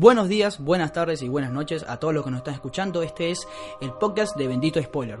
[0.00, 3.02] Buenos días, buenas tardes y buenas noches a todos los que nos están escuchando.
[3.02, 3.46] Este es
[3.82, 5.18] el podcast de Bendito Spoiler.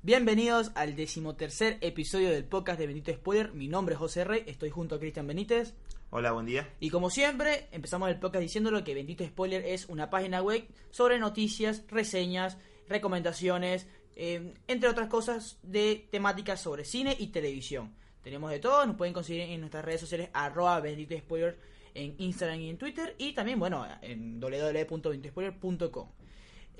[0.00, 3.52] Bienvenidos al decimotercer episodio del podcast de Bendito Spoiler.
[3.52, 5.74] Mi nombre es José Rey, estoy junto a Cristian Benítez.
[6.08, 6.72] Hola, buen día.
[6.80, 11.18] Y como siempre, empezamos el podcast diciéndolo que Bendito Spoiler es una página web sobre
[11.18, 12.56] noticias, reseñas,
[12.88, 17.94] recomendaciones, eh, entre otras cosas de temáticas sobre cine y televisión.
[18.22, 22.60] Tenemos de todo, nos pueden conseguir en nuestras redes sociales arroba Bendito Spoiler en Instagram
[22.60, 26.08] y en Twitter y también, bueno, en www.benditospoiler.com.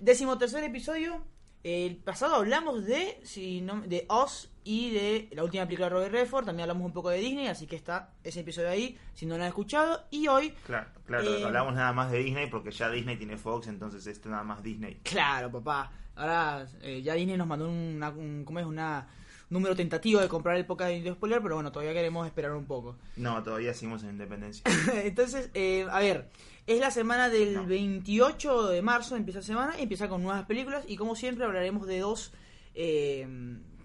[0.00, 1.24] Décimo tercer episodio.
[1.64, 6.12] El pasado hablamos de si no, de Oz y de la última película de Robert
[6.12, 6.46] Redford.
[6.46, 9.44] También hablamos un poco de Disney, así que está ese episodio ahí, si no lo
[9.44, 10.04] han escuchado.
[10.10, 10.50] Y hoy...
[10.66, 14.28] Claro, claro, Eh, hablamos nada más de Disney porque ya Disney tiene Fox, entonces esto
[14.28, 14.98] nada más Disney.
[15.04, 15.92] Claro, papá.
[16.16, 18.66] Ahora eh, ya Disney nos mandó una, un, ¿cómo es?
[18.66, 19.21] Una, un
[19.52, 22.64] número tentativo de comprar el podcast de Bendito Spoiler, pero bueno, todavía queremos esperar un
[22.66, 22.96] poco.
[23.16, 24.62] No, todavía seguimos en Independencia.
[25.04, 26.30] Entonces, eh, a ver,
[26.66, 27.66] es la semana del No.
[27.66, 31.86] 28 de marzo, empieza la semana, y empieza con nuevas películas y como siempre hablaremos
[31.86, 32.32] de dos
[32.74, 33.26] eh,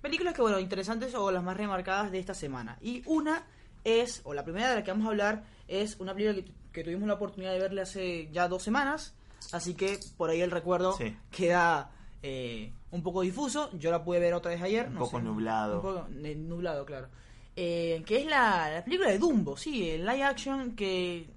[0.02, 2.78] películas que, bueno, interesantes o las más remarcadas de esta semana.
[2.82, 3.46] Y una
[3.84, 6.84] es, o la primera de la que vamos a hablar, es una película que, que
[6.84, 9.14] tuvimos la oportunidad de verle hace ya dos semanas,
[9.52, 11.16] así que por ahí el recuerdo Sí.
[11.32, 11.92] queda...
[12.24, 14.88] eh, un poco difuso, yo la pude ver otra vez ayer.
[14.88, 15.76] Un no poco sé, nublado.
[15.78, 17.08] Un poco nublado, claro.
[17.56, 21.28] Eh, que es la, la película de Dumbo, sí, el live action que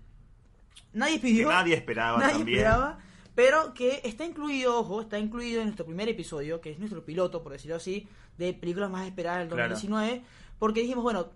[0.92, 1.48] nadie Que pidió.
[1.48, 2.58] nadie esperaba nadie también.
[2.58, 2.98] esperaba,
[3.34, 7.42] pero que está incluido, ojo, está incluido en nuestro primer episodio, que es nuestro piloto,
[7.42, 8.06] por decirlo así,
[8.36, 9.70] de películas más esperadas del Claro.
[9.70, 10.22] 2019,
[10.58, 11.28] porque dijimos, bueno,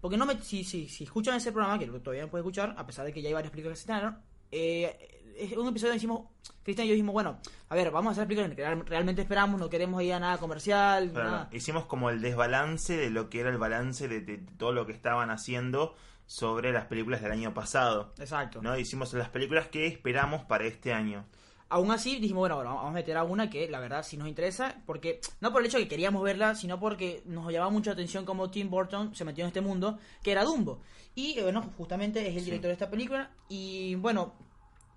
[0.00, 2.86] porque no me, si, si, si escuchan ese programa, que todavía no pueden escuchar, a
[2.86, 4.18] pesar de que ya hay varias películas que se estrenaron,
[4.52, 5.22] eh,
[5.56, 6.22] un episodio donde decimos,
[6.62, 9.60] Cristian y yo dijimos, bueno, a ver, vamos a hacer películas que real- realmente esperamos,
[9.60, 11.48] no queremos ir a nada comercial, Claro, nada.
[11.52, 14.92] Hicimos como el desbalance de lo que era el balance de, de todo lo que
[14.92, 15.94] estaban haciendo
[16.26, 18.12] sobre las películas del año pasado.
[18.18, 18.62] Exacto.
[18.62, 18.78] ¿no?
[18.78, 21.24] Hicimos las películas que esperamos para este año.
[21.70, 24.28] Aún así dijimos, bueno, bueno, vamos a meter a una que la verdad sí nos
[24.28, 27.92] interesa, porque no por el hecho de que queríamos verla, sino porque nos llamaba mucha
[27.92, 30.80] atención cómo Tim Burton se metió en este mundo, que era Dumbo.
[31.16, 32.44] Y eh, bueno, justamente es el Sí.
[32.46, 34.34] director de esta película, y bueno,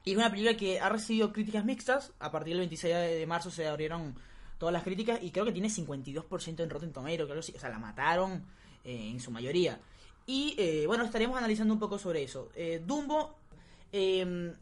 [0.07, 3.51] y es una película que ha recibido críticas mixtas, a partir del 26 de marzo
[3.51, 4.15] se abrieron
[4.57, 7.77] todas las críticas, y creo que tiene 52% en Rotten Tomatoes, creo o sea, la
[7.77, 8.45] mataron
[8.85, 9.81] eh, en su mayoría.
[10.25, 12.49] Y eh, bueno, estaremos analizando un poco sobre eso.
[12.55, 13.35] Eh, Dumbo,
[13.91, 14.55] eh,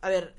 [0.00, 0.34] a ver,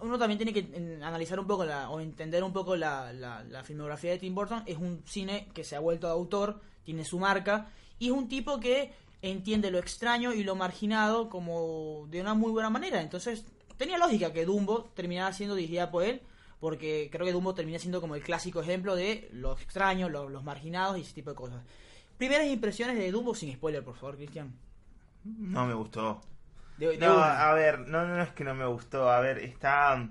[0.00, 3.62] uno también tiene que analizar un poco la, o entender un poco la, la, la
[3.62, 4.62] filmografía de Tim Burton.
[4.64, 8.26] Es un cine que se ha vuelto de autor, tiene su marca, y es un
[8.26, 13.00] tipo que entiende lo extraño y lo marginado como de una muy buena manera.
[13.00, 13.44] Entonces,
[13.76, 16.22] tenía lógica que Dumbo terminara siendo dirigida por él,
[16.60, 20.44] porque creo que Dumbo termina siendo como el clásico ejemplo de los extraños, los, los
[20.44, 21.62] marginados y ese tipo de cosas.
[22.18, 24.54] Primeras impresiones de Dumbo sin spoiler, por favor, Cristian.
[25.24, 26.20] No me gustó.
[26.78, 27.50] De- de No, una.
[27.50, 29.10] a ver, no, no es que no me gustó.
[29.10, 30.08] A ver, está.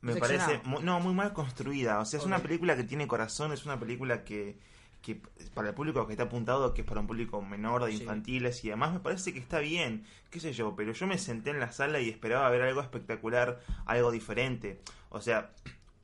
[0.00, 0.60] Me parece.
[0.82, 2.00] no, muy mal construida.
[2.00, 4.58] O sea, es una película que tiene corazón, es una película que.
[5.06, 5.20] Que
[5.54, 7.98] para el público que está apuntado, que es para un público menor, de Sí.
[8.02, 10.04] infantiles y demás, me parece que está bien.
[10.30, 13.60] Qué sé yo, pero yo me senté en la sala y esperaba ver algo espectacular,
[13.84, 14.80] algo diferente.
[15.10, 15.52] O sea,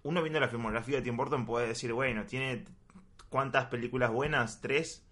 [0.05, 2.65] uno viendo la filmografía de Tim Burton puede decir, bueno, tiene.
[3.29, 4.61] ¿Cuántas películas buenas?
[4.61, 5.05] ¿Tres?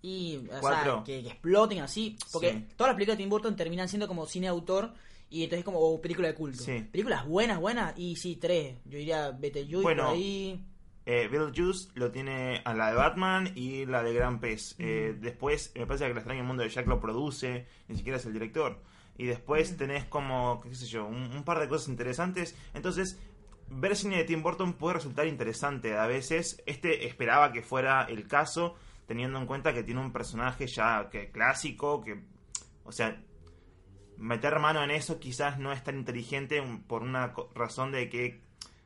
[0.00, 2.66] y o sea, que, que exploten así porque Sí.
[2.76, 4.94] todas las películas de Tim Burton terminan siendo como cine autor
[5.28, 6.86] y entonces como o película de culto Sí.
[6.92, 10.64] películas buenas buenas y sí tres yo diría Betelgeuse Bueno, por ahí
[11.10, 14.74] Eh, Beetlejuice lo tiene a la de Batman y la de Gran Pez.
[14.78, 18.26] Eh, después, me parece que el extraño mundo de Jack lo produce, ni siquiera es
[18.26, 18.78] el director.
[19.16, 22.54] Y después tenés como, qué sé yo, un, un par de cosas interesantes.
[22.74, 23.18] Entonces,
[23.70, 25.96] ver cine de Tim Burton puede resultar interesante.
[25.96, 28.74] A veces, este esperaba que fuera el caso,
[29.06, 32.20] teniendo en cuenta que tiene un personaje ya que clásico, que,
[32.84, 33.18] o sea,
[34.18, 38.42] meter mano en eso quizás no es tan inteligente por una razón de que,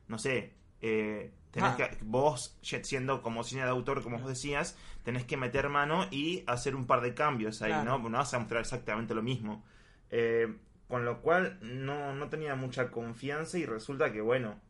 [0.07, 1.77] no sé, eh, tenés Ah.
[1.77, 6.45] que, vos siendo como cine de autor, como vos decías, tenés que meter mano y
[6.47, 7.99] hacer un par de cambios ahí, Claro.
[7.99, 8.09] ¿no?
[8.11, 9.65] No vas a mostrar exactamente lo mismo.
[10.11, 10.55] Eh,
[10.89, 14.61] con lo cual no, no tenía mucha confianza y resulta que, bueno,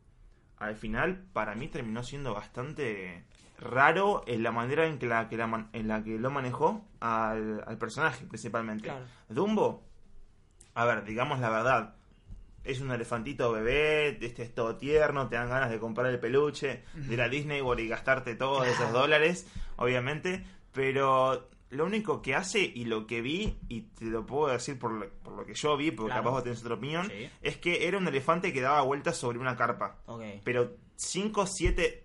[0.57, 3.25] al final para mí terminó siendo bastante
[3.59, 7.63] raro en la manera en que la que la en la que lo manejó al,
[7.67, 9.05] al personaje principalmente Claro.
[9.29, 9.83] Dumbo
[10.73, 11.95] a ver digamos la verdad
[12.63, 16.83] es un elefantito bebé este es todo tierno te dan ganas de comprar el peluche
[16.93, 22.35] de ir a Disney World y gastarte todos esos dólares obviamente pero lo único que
[22.35, 25.55] hace y lo que vi y te lo puedo decir por lo, por lo que
[25.55, 26.21] yo vi porque Claro.
[26.23, 27.29] capaz vos tenés otra opinión Sí.
[27.41, 29.97] es que era un elefante que daba vueltas sobre una carpa
[30.43, 32.03] pero 5, 7,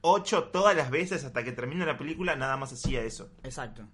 [0.00, 3.30] 8 todas las veces hasta que termina la película nada más hacía eso.
[3.42, 3.84] exacto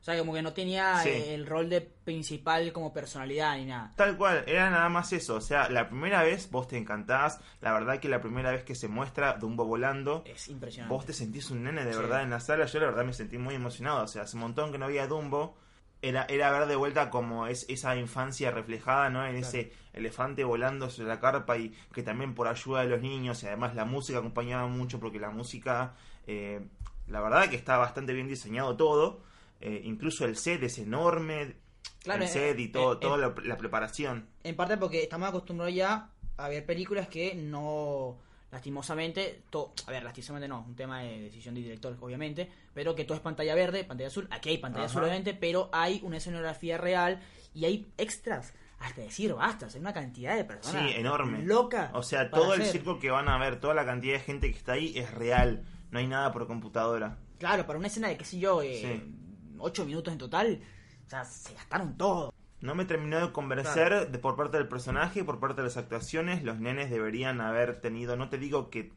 [0.00, 1.10] O sea, como que no tenía Sí.
[1.10, 3.92] el rol de principal como personalidad ni nada.
[3.96, 5.34] Tal cual, era nada más eso.
[5.36, 7.38] O sea, la primera vez vos te encantás.
[7.60, 10.94] La verdad que la primera vez que se muestra Dumbo volando, Es impresionante.
[10.94, 11.98] vos te sentís un nene de Sí.
[11.98, 12.64] verdad en la sala.
[12.64, 14.04] Yo la verdad me sentí muy emocionado.
[14.04, 15.56] O sea, hace un montón que no había Dumbo.
[16.02, 19.26] Era, era ver de vuelta como es esa infancia reflejada, ¿no?
[19.26, 23.42] En ese elefante volando sobre la carpa y que también por ayuda de los niños
[23.42, 25.92] y además la música acompañaba mucho porque la música,
[26.26, 26.62] eh,
[27.06, 29.28] la verdad que está bastante bien diseñado todo.
[29.60, 31.56] Eh, incluso el set es enorme.
[32.02, 34.26] Claro, el set eh, y todo, eh, toda eh, la, la preparación.
[34.42, 36.08] En parte porque estamos acostumbrados ya
[36.38, 38.16] a ver películas que no,
[38.50, 43.04] lastimosamente, to- a ver, lastimosamente no, un tema de decisión de director, obviamente, pero que
[43.04, 44.92] todo es pantalla verde, pantalla azul, aquí hay pantalla Ajá.
[44.92, 47.20] azul, obviamente, pero hay una escenografía real
[47.54, 51.42] y hay extras, hasta decir basta, hay una cantidad de personas Sí, enorme.
[51.44, 51.90] loca.
[51.94, 52.72] O sea, todo el hacer.
[52.72, 55.64] circo que van a ver, toda la cantidad de gente que está ahí es real.
[55.90, 57.18] No hay nada por computadora.
[57.38, 59.14] Claro, para una escena de, qué sé yo, eh, Sí.
[59.60, 60.60] Ocho minutos en total,
[61.06, 62.32] o sea, se gastaron todo.
[62.60, 66.42] No me terminó de convencer de, por parte del personaje, por parte de las actuaciones.
[66.42, 68.92] Los nenes deberían haber tenido, no te digo que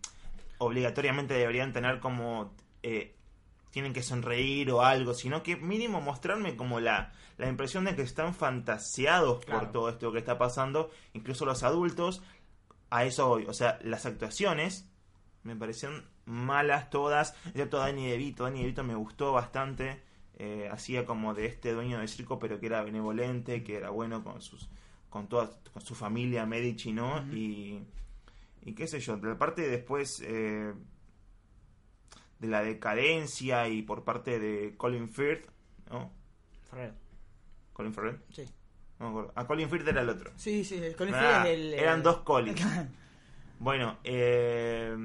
[0.58, 2.54] obligatoriamente deberían tener como...
[2.84, 3.16] eh,
[3.72, 8.04] tienen que sonreír o algo, sino que mínimo mostrarme como la, la impresión de que
[8.04, 9.62] están fantaseados Claro.
[9.62, 12.22] por todo esto que está pasando, incluso los adultos,
[12.92, 14.88] a eso voy, o sea, las actuaciones
[15.42, 20.04] me parecieron malas todas, excepto Danny DeVito, Danny DeVito me gustó bastante,
[20.38, 24.24] eh, hacía como de este dueño de circo, pero que era benevolente, que era bueno
[24.24, 24.70] con sus
[25.10, 27.24] con toda con su familia Medici, ¿no?
[27.34, 27.84] Y,
[28.64, 30.74] y qué sé yo, de la parte después eh,
[32.40, 35.48] de la decadencia y por parte de Colin Firth,
[35.92, 36.12] ¿no?
[36.70, 36.94] Ferrer.
[37.74, 38.44] Colin Firth, Sí.
[39.00, 39.34] no me acuerdo.
[39.36, 40.32] Ah, Colin Firth era el otro.
[40.36, 41.74] Sí, sí, el Colin Ah, Firth es el...
[41.76, 42.62] eran el- dos Collins.
[43.60, 44.98] Bueno, eh,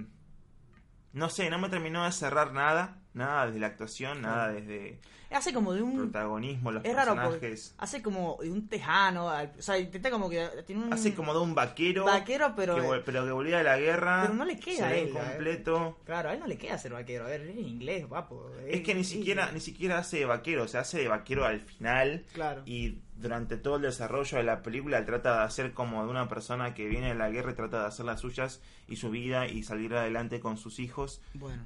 [1.19, 5.01] no sé, no me terminó de cerrar nada, nada desde la actuación, nada desde
[5.31, 5.95] Hace como de un...
[5.95, 7.75] protagonismo, los Es raro personajes.
[7.77, 11.41] hace como de un tejano, o sea, intenta como que tiene un Hace como de
[11.41, 14.23] un vaquero, vaquero, pero que, pero que volvía de la guerra.
[14.23, 15.99] pero no le queda a él, incompleto.
[16.07, 18.51] claro, a él no le queda ser vaquero, a ver, es inglés, guapo.
[18.67, 21.61] Es que ni siquiera, ni siquiera hace de vaquero, o sea, hace de vaquero al
[21.61, 22.25] final.
[22.33, 22.63] claro.
[22.65, 26.75] Y durante todo el desarrollo de la película trata de hacer como de una persona
[26.75, 29.63] que viene de la guerra y trata de hacer las suyas y su vida y
[29.65, 31.21] salir adelante con sus hijos.
[31.35, 31.63] Bueno,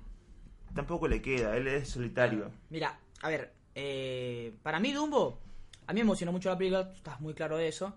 [0.74, 2.50] Tampoco le queda, él es solitario.
[2.70, 5.38] mira, a ver, eh, para mí Dumbo
[5.86, 7.94] a mí me emocionó mucho la película, tú estás muy claro de eso.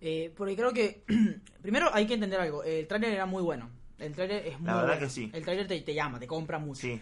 [0.00, 1.04] eh, porque creo que
[1.62, 3.70] primero hay que entender algo, el tráiler era muy bueno.
[3.98, 5.00] El tráiler es muy La verdad bueno.
[5.00, 5.30] que sí.
[5.32, 6.80] El tráiler te, te llama, te compra mucho.
[6.82, 7.00] Sí,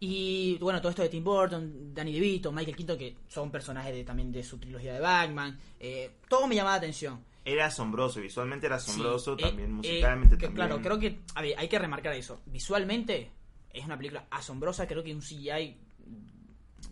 [0.00, 4.04] Y bueno, todo esto de Tim Burton, Danny DeVito, Michael Keaton, que son personajes de-
[4.04, 5.58] también de su trilogía de Batman.
[5.80, 7.24] eh, todo me llamaba la atención.
[7.44, 10.54] era asombroso, visualmente era asombroso, Sí, también eh, musicalmente eh, también.
[10.68, 12.40] Claro, creo que a ver, hay que remarcar eso.
[12.46, 13.30] Visualmente
[13.72, 15.76] es una película asombrosa, creo que un CGI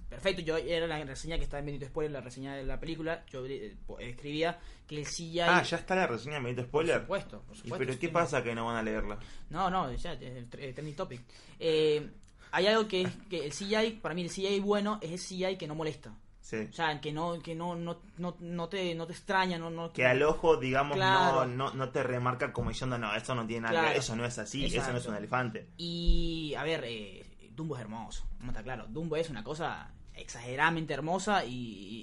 [0.09, 0.41] perfecto.
[0.43, 3.45] Yo era la reseña que estaba en Benito Spoiler, la reseña de la película, yo
[3.47, 7.07] eh, escribía que el CGI Ah, ya está la reseña, me diste spoiler.
[7.07, 7.79] Por supuesto, por ¿Y supuesto.
[7.87, 9.19] pero qué pasa que no van a leerla?
[9.51, 11.21] No, no, ya, eh, trending topic.
[11.59, 12.09] Eh,
[12.57, 15.57] hay algo que es que el CGI, para mí el CGI bueno es el CGI
[15.57, 16.13] que no molesta.
[16.41, 16.59] Sí.
[16.71, 19.93] O sea, que no, que no, no, no, no te, no te extraña, no, no
[19.93, 21.45] Que al ojo, digamos, Claro.
[21.45, 24.15] no, no, no te remarca como diciendo, no, eso no tiene nada que ver, eso
[24.15, 25.67] no es así, eso no es un elefante.
[25.77, 28.87] Y, a ver, eh, Dumbo es hermoso, no está claro.
[28.89, 31.51] Dumbo es una cosa exageradamente hermosa y,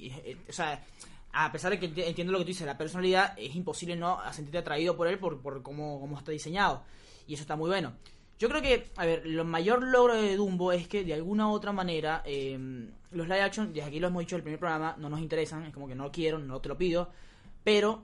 [0.08, 0.84] y- eh, o sea,
[1.32, 4.20] a pesar de que enti- entiendo lo que tú dices, la personalidad es imposible no
[4.34, 6.84] sentirte atraído por él por, por cómo, cómo está diseñado.
[7.28, 7.94] Y eso está muy bueno.
[8.44, 11.52] Yo creo que, a ver, lo mayor logro de Dumbo es que de alguna u
[11.52, 12.60] otra manera eh,
[13.12, 15.64] los live action, desde aquí lo hemos dicho en el primer programa, no nos interesan,
[15.64, 17.10] es como que no lo quiero, no te lo pido,
[17.64, 18.04] pero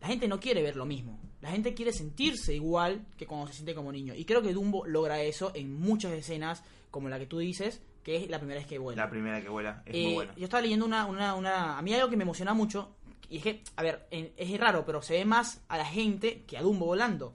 [0.00, 1.18] la gente no quiere ver lo mismo.
[1.42, 4.14] La gente quiere sentirse igual que cuando se siente como niño.
[4.14, 8.16] Y creo que Dumbo logra eso en muchas escenas, como la que tú dices, que
[8.16, 9.04] es la primera vez que vuela.
[9.04, 10.34] La primera que vuela es Eh, muy buena.
[10.34, 11.76] Yo estaba leyendo una, una, una...
[11.76, 12.88] A mí algo que me emociona mucho,
[13.28, 16.42] y es que, a ver, en- es raro, pero se ve más a la gente
[16.46, 17.34] que a Dumbo volando.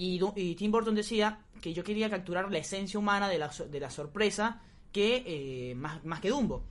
[0.00, 3.80] Y, y Tim Burton decía que yo quería capturar la esencia humana de la, de
[3.80, 6.64] la sorpresa que eh, más, más que Dumbo.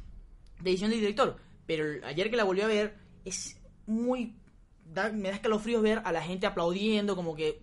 [0.59, 1.37] Decisión del director.
[1.67, 4.35] Pero ayer que la volví a ver, es muy...
[4.83, 7.61] da- me da escalofríos ver a la gente aplaudiendo, como que...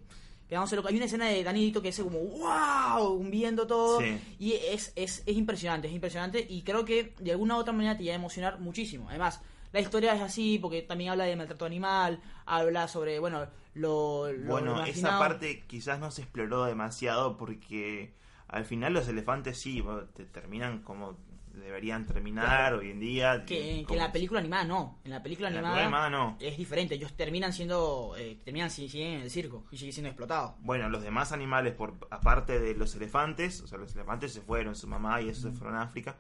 [0.49, 3.99] Hay una escena de Danny DeVito que es como wow, viendo todo.
[4.01, 4.17] Sí.
[4.39, 6.47] Y es, es, es impresionante, es impresionante.
[6.49, 9.09] Y creo que de alguna u otra manera te llega a emocionar muchísimo.
[9.09, 9.41] Además,
[9.73, 14.33] la historia es así porque también habla de maltrato animal, habla sobre, bueno, lo...
[14.33, 18.15] lo Bueno, esa parte quizás no se exploró demasiado porque
[18.49, 21.17] al final los elefantes sí te terminan como
[21.53, 23.45] deberían terminar hoy en día.
[23.45, 24.99] Que, en la película animada no.
[25.05, 26.37] En la película en la animada, película animada no.
[26.39, 26.95] es diferente.
[26.95, 28.15] Ellos terminan siendo...
[28.19, 30.53] eh, terminan si- siguen en el circo y siguen siendo explotados.
[30.61, 34.77] Bueno, los demás animales, por aparte de los elefantes, o sea, los elefantes se fueron,
[34.77, 36.17] su mamá y esos se fueron a África,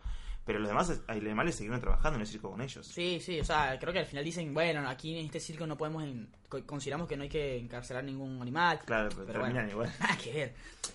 [0.46, 2.86] pero los demás, a los demás les siguieron trabajando en el circo con ellos.
[2.86, 5.76] Sí, sí, o sea, creo que al final dicen, bueno, aquí en este circo no
[5.76, 6.28] podemos, en-
[6.64, 8.80] consideramos que no hay que encarcelar ningún animal.
[8.86, 9.70] Claro, pero, Pero terminan bueno.
[9.86, 9.92] igual.
[10.00, 10.54] Nada que ver.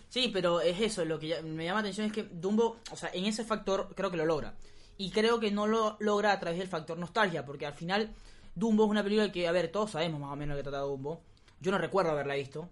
[0.10, 2.96] Sí, pero es eso, lo que ya- me llama la atención es que Dumbo, o
[2.96, 4.56] sea, en ese factor creo que lo logra.
[4.98, 8.14] Y creo que no lo logra a través del factor nostalgia, porque al final
[8.56, 10.84] Dumbo es una película que, a ver, todos sabemos más o menos de qué trata
[10.86, 11.22] Dumbo.
[11.60, 12.70] Yo no recuerdo haberla visto.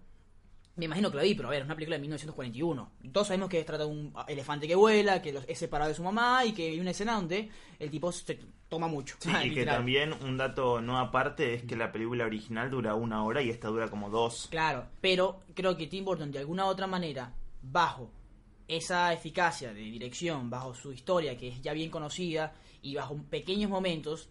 [0.80, 2.90] Me imagino que la vi, pero a ver, es una película de 1941.
[3.12, 6.42] Todos sabemos que trata de un elefante que vuela, que es separado de su mamá
[6.46, 9.16] y que hay una escena donde el tipo se toma mucho.
[9.18, 13.22] Sí, y que también un dato no aparte es que la película original dura una
[13.24, 14.48] hora y esta dura como dos.
[14.50, 18.10] Claro, pero creo que Tim Burton de alguna u otra manera, bajo
[18.66, 23.68] esa eficacia de dirección, bajo su historia que es ya bien conocida y bajo pequeños
[23.68, 24.30] momentos,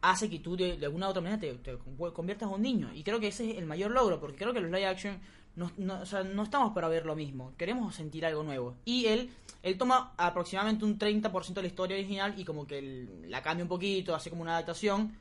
[0.00, 1.78] hace que tú de, de alguna u otra manera te, te
[2.12, 2.90] conviertas en un niño.
[2.92, 5.20] Y creo que ese es el mayor logro, porque creo que los live action
[5.56, 8.76] no, no- o sea, no estamos para ver lo mismo, queremos sentir algo nuevo.
[8.84, 9.30] Y él,
[9.62, 13.64] él toma aproximadamente un 30% de la historia original y como que él la cambia
[13.64, 15.14] un poquito, hace como una adaptación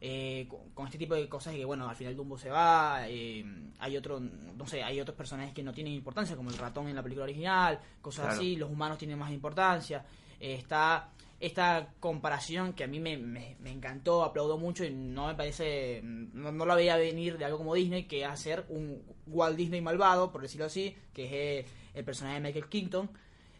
[0.00, 3.42] eh, con, con este tipo de cosas que bueno al final Dumbo se va eh,
[3.78, 6.96] hay otro no sé hay otros personajes que no tienen importancia como el ratón en
[6.96, 8.38] la película original cosas Claro.
[8.40, 10.04] así los humanos tienen más importancia
[10.38, 11.08] Eh, está
[11.40, 16.00] esta comparación que a mí me, me, me encantó aplaudo mucho y no me parece
[16.02, 19.80] no, no la veía venir de algo como Disney que es hacer un Walt Disney
[19.82, 23.10] malvado por decirlo así que es eh, el personaje de Michael Keaton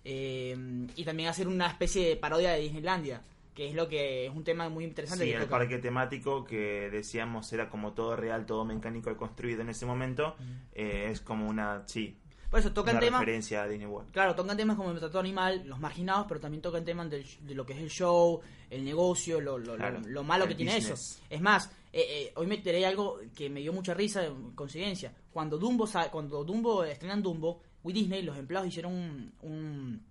[0.05, 3.23] eh, y también hacer una especie de parodia de Disneylandia
[3.55, 5.59] que es lo que es un tema muy interesante Sí, el toca.
[5.59, 10.37] parque temático que decíamos era como todo real, todo mecánico y construido en ese momento,
[10.75, 12.19] eh, es como una, sí,
[12.57, 14.11] Por eso tocan una temas, referencia a Disney World.
[14.13, 17.55] claro, tocan temas como el maltrato animal, los marginados, pero también tocan temas del- de
[17.55, 20.77] lo que es el show, el negocio, lo, lo, lo- Claro, lo malo que tiene
[20.77, 20.95] eso.
[21.29, 25.13] Es más, eh, eh, hoy meteré algo que me dio mucha risa, en coincidencia.
[25.33, 30.03] Cuando Dumbo, cuando Dumbo estrenan Dumbo, Disney, los empleados hicieron un, un-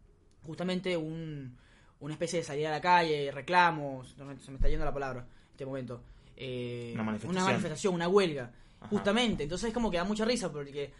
[0.45, 1.57] justamente un,
[1.99, 4.93] una especie de salida a la calle, reclamos, no me- se me está yendo la
[4.93, 6.01] palabra en este momento.
[6.37, 7.35] Eh, Una manifestación.
[7.43, 8.51] Una manifestación, una huelga.
[8.79, 8.89] Ajá.
[8.89, 10.91] Justamente, entonces es como que da mucha risa porque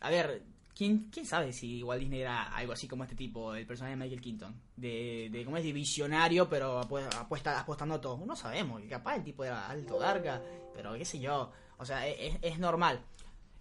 [0.00, 0.42] a ver,
[0.76, 4.02] ¿quién, quién sabe si Walt Disney era algo así como este tipo, el personaje de
[4.04, 4.54] Michael Keaton?
[4.76, 5.64] De, de ¿cómo es?
[5.64, 8.24] De visionario, pero apu- apuesta, apostando a todo.
[8.26, 10.42] No sabemos, capaz el tipo era alto, larga,
[10.74, 11.50] pero qué sé yo.
[11.78, 13.00] O sea, e, es, es normal.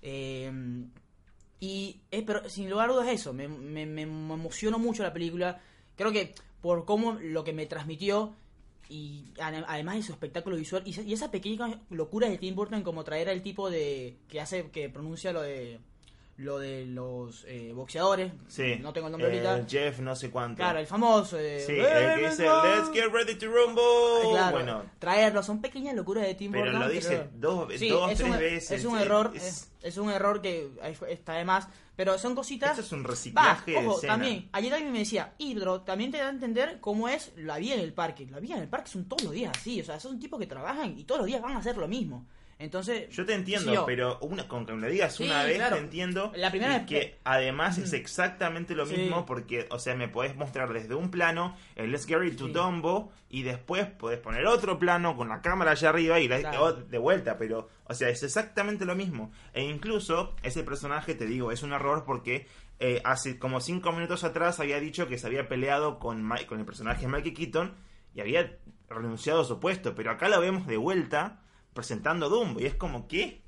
[0.02, 0.52] Eh,
[1.60, 5.62] y, pero sin lugar a dudas eso, me, me, me emocionó mucho la película.
[5.96, 8.36] Creo que por cómo lo que me transmitió
[8.90, 12.84] y ade- además de su espectáculo visual y, y esa pequeña locura de Tim Burton
[12.84, 15.80] como traer al tipo de que hace que pronuncia lo de
[16.38, 20.32] lo de los eh, boxeadores Sí, no tengo el nombre eh, ahorita Jeff no sé
[20.32, 20.58] cuánto.
[20.58, 24.32] claro el famoso eh, sí, el que dice, let's get ready to rumble.
[24.32, 27.88] Claro, Bueno, traerlo son pequeñas locuras de Tim Pero Burton lo dice creo- dos- Sí,
[27.90, 30.72] dos, es tres un, veces, es un error es- es, es un error que
[31.10, 34.14] está de más pero son cositas esto es un reciclaje de ojo, escena.
[34.14, 37.76] también, ayer también me decía, pero también te da a entender cómo es la vida
[37.76, 38.26] en el parque.
[38.32, 40.48] La vida en el parque son todos los días así, o sea, son tipos que
[40.48, 42.26] trabajan y todos los días van a hacer lo mismo.
[42.64, 45.58] Entonces, Yo te entiendo, yo- pero una, con que me lo digas Sí, una vez
[45.58, 45.76] claro.
[45.76, 46.32] te entiendo.
[46.36, 48.96] La primera vez que además es exactamente lo Sí.
[48.96, 52.46] mismo porque, o sea, me podés mostrar desde un plano el Let's Get Ready to
[52.48, 52.54] Sí.
[52.54, 56.72] Dumbo y después podés poner otro plano con la cámara allá arriba y la, Claro.
[56.74, 59.32] de vuelta, pero, o sea, es exactamente lo mismo.
[59.54, 62.48] E incluso ese personaje, te digo, es un error porque
[62.80, 66.60] eh, hace como cinco minutos atrás había dicho que se había peleado con, Ma- con
[66.60, 67.74] el personaje de Michael Keaton
[68.16, 68.58] y había
[68.90, 71.40] renunciado a su puesto, pero acá lo vemos de vuelta
[71.74, 73.42] presentando Dumbo y es como que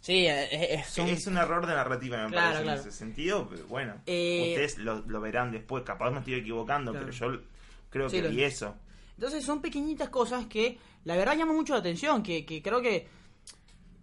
[0.00, 2.80] sí, es, es- son- es un error de narrativa, me Claro, parece, claro.
[2.82, 3.48] en ese sentido.
[3.48, 5.82] Pero bueno, Eh, ustedes lo, lo verán después.
[5.84, 7.06] Capaz me estoy equivocando, Claro.
[7.06, 7.42] pero yo
[7.90, 8.74] creo Sí, que vi eso.
[9.16, 13.08] Entonces son pequeñitas cosas que la verdad llaman mucho la atención, que, que creo que...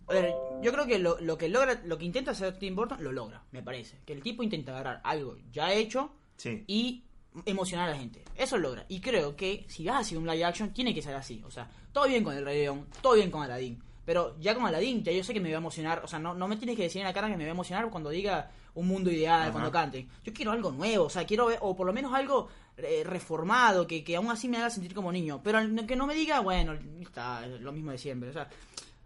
[0.08, 3.04] A ver, yo creo que lo, lo que logra, lo que intenta hacer Tim Burton,
[3.04, 3.98] lo logra, me parece.
[4.06, 6.64] Que el tipo intenta agarrar algo ya hecho Sí.
[6.68, 7.04] y
[7.46, 8.24] emocionar a la gente.
[8.36, 8.86] Eso lo logra.
[8.88, 11.42] Y creo que si vas a hacer un live action, tiene que ser así.
[11.46, 13.82] O sea, todo bien con el Rey León, todo bien con Aladdin.
[14.06, 16.02] Pero ya con Aladdin, ya yo sé que me va a emocionar.
[16.04, 17.54] O sea, no, no me tienes que decir en la cara que me va a
[17.54, 19.52] emocionar cuando diga un mundo ideal, Ajá.
[19.52, 20.08] cuando cante.
[20.24, 23.88] Yo quiero algo nuevo, o sea, quiero ver, o por lo menos algo eh, reformado,
[23.88, 25.42] que, que aún así me haga sentir como niño.
[25.44, 28.30] Pero que no me diga, bueno, está lo mismo de siempre.
[28.30, 28.48] O sea,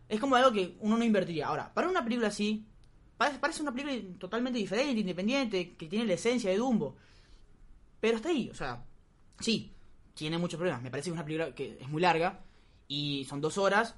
[0.09, 1.47] es como algo que uno no invertiría.
[1.47, 2.65] Ahora, para una película así,
[3.15, 6.97] parece, parece una película totalmente diferente, independiente, que tiene la esencia de Dumbo.
[7.99, 8.83] Pero está ahí, o sea,
[9.39, 9.73] sí,
[10.13, 10.81] tiene muchos problemas.
[10.81, 12.39] Me parece que es una película que es muy larga
[12.87, 13.95] y son dos horas.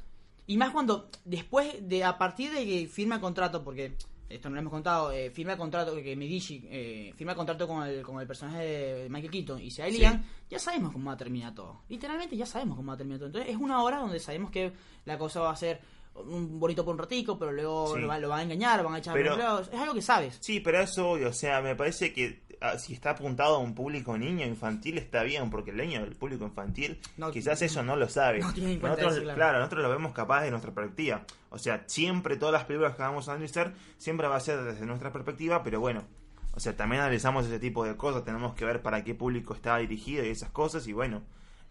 [0.48, 3.94] Y más cuando, después de, a partir de que firma el contrato, porque
[4.28, 7.68] esto no lo hemos contado, eh, firma el contrato, que Medici eh, firma el contrato
[7.68, 11.14] con el, con el personaje de Michael Keaton y se alían, ya sabemos cómo va
[11.14, 11.82] a terminar todo.
[11.90, 13.28] Literalmente ya sabemos cómo va a terminar todo.
[13.28, 14.72] Entonces es una hora donde sabemos que
[15.06, 15.80] la cosa va a ser
[16.16, 18.02] un bonito por un ratico, pero luego Sí.
[18.02, 19.70] lo, va- lo van a engañar, lo van a echar a Pero- los empleados.
[19.72, 20.38] Es algo que sabes.
[20.42, 22.42] Sí, pero eso, o sea, me parece que
[22.78, 26.46] si está apuntado a un público niño infantil está bien, porque el niño, el público
[26.46, 28.40] infantil, No, quizás eso no lo sabe.
[28.40, 29.36] no tiene nosotros, eso, claro.
[29.38, 31.24] claro, nosotros lo vemos capaz de nuestra perspectiva.
[31.50, 34.86] O sea, siempre todas las películas que vamos a analizar siempre va a ser desde
[34.86, 36.04] nuestra perspectiva, pero bueno,
[36.54, 39.78] o sea, también analizamos ese tipo de cosas, tenemos que ver para qué público está
[39.78, 41.24] dirigido y esas cosas, y bueno,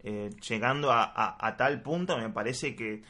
[0.02, 3.02] eh, llegando a, a- a tal punto me parece que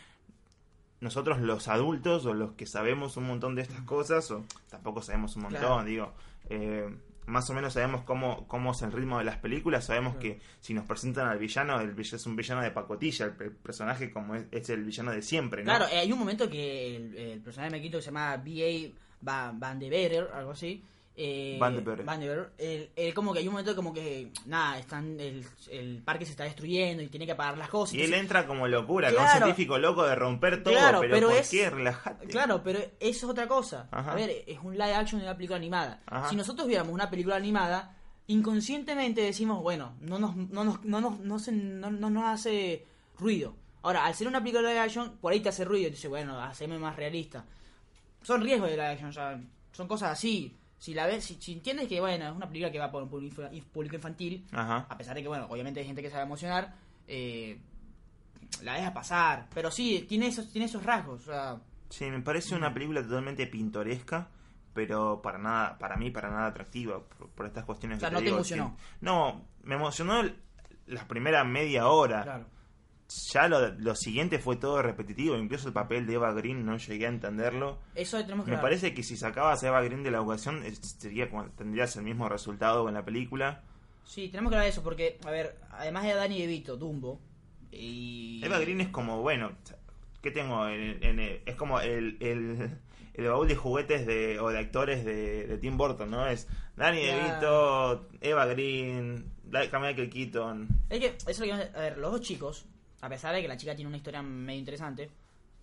[1.01, 5.35] nosotros los adultos o los que sabemos un montón de estas cosas, o tampoco sabemos
[5.37, 5.85] un montón, Claro.
[5.85, 6.13] digo,
[6.51, 6.95] eh,
[7.31, 10.75] más o menos sabemos cómo, cómo es el ritmo de las películas, sabemos que si
[10.75, 14.35] nos presentan al villano, el villano es un villano de pacotilla, el, el personaje como
[14.35, 15.71] es, es el villano de siempre, ¿no?
[15.71, 18.93] Claro, eh, hay un momento que el, el personaje de Mequito que se llama B.A.
[19.23, 20.83] Van, Van de Verer, algo así.
[21.17, 22.05] Eh, Van de Verer.
[22.07, 25.45] Van de Verer, él- él como que hay un momento como que, nada, están el,
[25.71, 27.95] el parque se está destruyendo y tiene que apagar las cosas.
[27.95, 29.45] y él entonces- entra como locura, con un Claro.
[29.47, 31.69] científico loco de romper todo, Claro, pero, pero ¿por es- qué?
[31.69, 32.27] Relájate.
[32.29, 33.89] Claro, pero eso es otra cosa.
[33.91, 34.13] Ajá.
[34.13, 36.01] A ver, es un live action de una película animada.
[36.07, 36.31] Ajá.
[36.31, 37.97] Si nosotros viéramos una película animada,
[38.29, 42.87] inconscientemente decimos, bueno, no nos, no nos, no nos, no se- no- no nos hace
[43.19, 43.55] ruido.
[43.83, 45.87] Ahora, al ser una película live action, por ahí te hace ruido.
[45.89, 47.45] Entonces, bueno, haceme más realista.
[48.23, 49.41] Son riesgos de live action, o sea,
[49.73, 50.57] son cosas así.
[50.81, 53.09] Si la ves, si, si entiendes que, bueno, es una película que va por un
[53.11, 54.87] público público infantil, Ajá.
[54.89, 56.75] a pesar de que, bueno, obviamente hay gente que se va a emocionar,
[57.07, 57.61] eh,
[58.63, 59.47] la deja pasar.
[59.55, 61.61] Pero sí, tiene esos, tiene esos rasgos, o sea...
[61.91, 64.29] Sí, me parece una película totalmente pintoresca,
[64.73, 67.99] pero para nada, para mí para nada atractiva por, por estas cuestiones.
[67.99, 68.77] O sea, que no te digo, emocionó.
[68.77, 70.37] que- no, me emocionó el-
[70.87, 72.23] la primera media hora.
[72.23, 72.47] Claro.
[73.33, 77.07] Ya lo, lo siguiente fue todo repetitivo, incluso el papel de Eva Green no llegué
[77.07, 77.79] a entenderlo.
[77.97, 78.63] Eso tenemos que Me ver.
[78.63, 82.29] parece que si sacabas a Eva Green de la ecuación es- sería tendrías el mismo
[82.29, 83.63] resultado en la película.
[84.05, 87.21] Sí, tenemos que hablar de eso porque, a ver, además de Danny DeVito, Dumbo,
[87.73, 88.41] y...
[88.45, 89.53] Eva Green es como, bueno,
[90.23, 90.69] ¿qué tengo?
[90.69, 92.79] En, en- es como el, el,
[93.15, 96.27] el baúl de juguetes de, o de actores de, de Tim Burton, ¿no?
[96.27, 97.19] Es Danny Claro.
[98.05, 100.69] DeVito, Eva Green, Michael Keaton.
[100.89, 101.53] Es que, eso es lo que...
[101.53, 102.67] A ver, los dos chicos,
[103.01, 105.11] a pesar de que la chica tiene una historia medio interesante,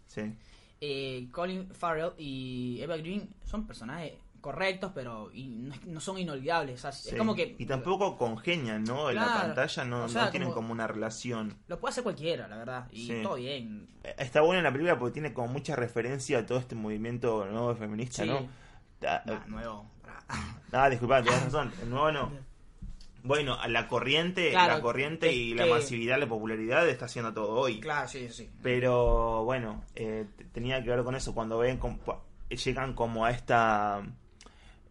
[0.07, 0.33] Sí.
[0.81, 5.47] eh, Colin Farrell y Eva Green son personajes correctos, pero y
[5.87, 6.75] no, son inolvidables.
[6.75, 7.09] o sea, sí.
[7.09, 7.55] Es como que...
[7.57, 9.09] Y tampoco congenian, ¿no?
[9.09, 11.55] En la pantalla no, O sea, no tienen como- como una relación.
[11.67, 13.19] Lo puede hacer cualquiera, la verdad, y Sí.
[13.23, 13.87] todo bien.
[14.03, 17.75] Eh, Está buena la película porque tiene como mucha referencia a todo este movimiento nuevo
[17.75, 18.29] feminista, Sí.
[18.29, 18.47] ¿no?
[19.05, 19.85] Ah, Nah, nuevo.
[20.71, 21.71] Ah, disculpa, tenés razón.
[21.81, 22.31] El nuevo no.
[23.27, 27.79] Bueno, la corriente, Claro, la corriente y la masividad, la popularidad está haciendo todo hoy.
[27.79, 28.49] Claro, sí, sí.
[28.63, 31.33] Pero bueno, eh, tenía que ver con eso.
[31.33, 31.99] Cuando ven como-
[32.49, 34.01] llegan como a esta.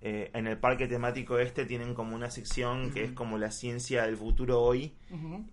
[0.02, 4.04] eh, en el parque temático este tienen como una sección que es como la ciencia
[4.04, 4.92] del futuro hoy.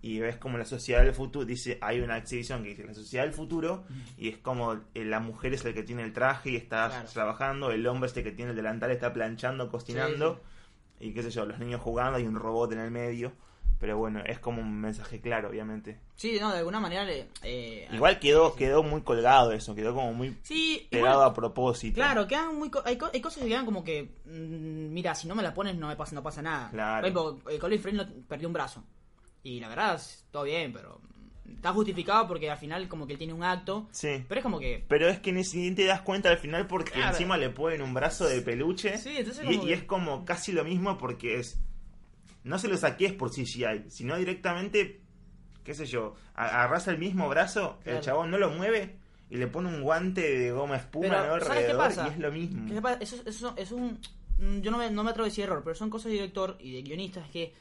[0.02, 1.46] Y ves como la sociedad del futuro.
[1.46, 3.86] Dice, hay una exhibición que dice la sociedad del futuro.
[4.18, 7.10] Y es como eh, la mujer es el que tiene el traje y está Claro.
[7.12, 7.72] trabajando.
[7.72, 10.42] El hombre es el que tiene el delantal, está planchando, cocinando.
[11.00, 12.18] Y qué sé yo, los niños jugando.
[12.18, 13.34] Hay un robot en el medio.
[13.80, 16.00] Pero bueno, es como un mensaje claro, obviamente.
[16.16, 17.04] Sí, no, de alguna manera...
[17.04, 21.34] le- eh, Igual quedó, quedó muy colgado eso, quedó como muy Sí, pegado igual- a
[21.34, 21.96] propósito.
[21.96, 25.36] Claro, quedan muy co- hay, hay cosas que quedan como que mm, mira, si no
[25.36, 26.70] me la pones no me pasa no pasa nada.
[26.70, 27.14] Claro.
[27.14, 28.84] Por ejemplo, eh, Colin no- perdió un brazo.
[29.42, 30.00] Y la verdad,
[30.32, 31.02] todo bien, pero
[31.56, 34.24] está justificado porque al final como que él tiene un acto, Sí.
[34.28, 36.92] pero es como que Pero es que ni siquiera te das cuenta al final porque
[36.92, 37.12] Claro.
[37.12, 38.98] encima le ponen un brazo de peluche.
[38.98, 41.60] Sí, entonces y, como y es como casi lo mismo porque es.
[42.44, 45.00] No se lo saques por CGI, sino directamente,
[45.64, 47.98] qué sé yo, a- agarrás el mismo brazo, Claro.
[48.00, 48.98] el chabón no lo mueve
[49.30, 51.26] y le pone un guante de goma espuma Pero, ¿no?
[51.28, 52.08] ¿sabes qué alrededor pasa?
[52.08, 52.74] y es lo mismo.
[52.74, 52.98] ¿Qué pasa?
[53.02, 53.98] Eso, eso es un
[54.40, 56.58] mm, yo no me, no me atrevo a decir error, pero son cosas de director
[56.60, 57.54] y de guionistas que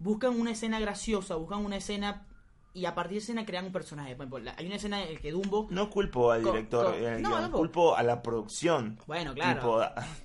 [0.00, 2.26] buscan una escena graciosa, buscan una escena
[2.74, 4.16] y a partir de esa escena crean un personaje.
[4.16, 7.50] Por ejemplo, hay una escena en la que Dumbo No culpo al director, eh, no,
[7.52, 8.98] culpo a la producción.
[9.06, 9.60] Bueno, claro.
[9.60, 9.82] Tipo,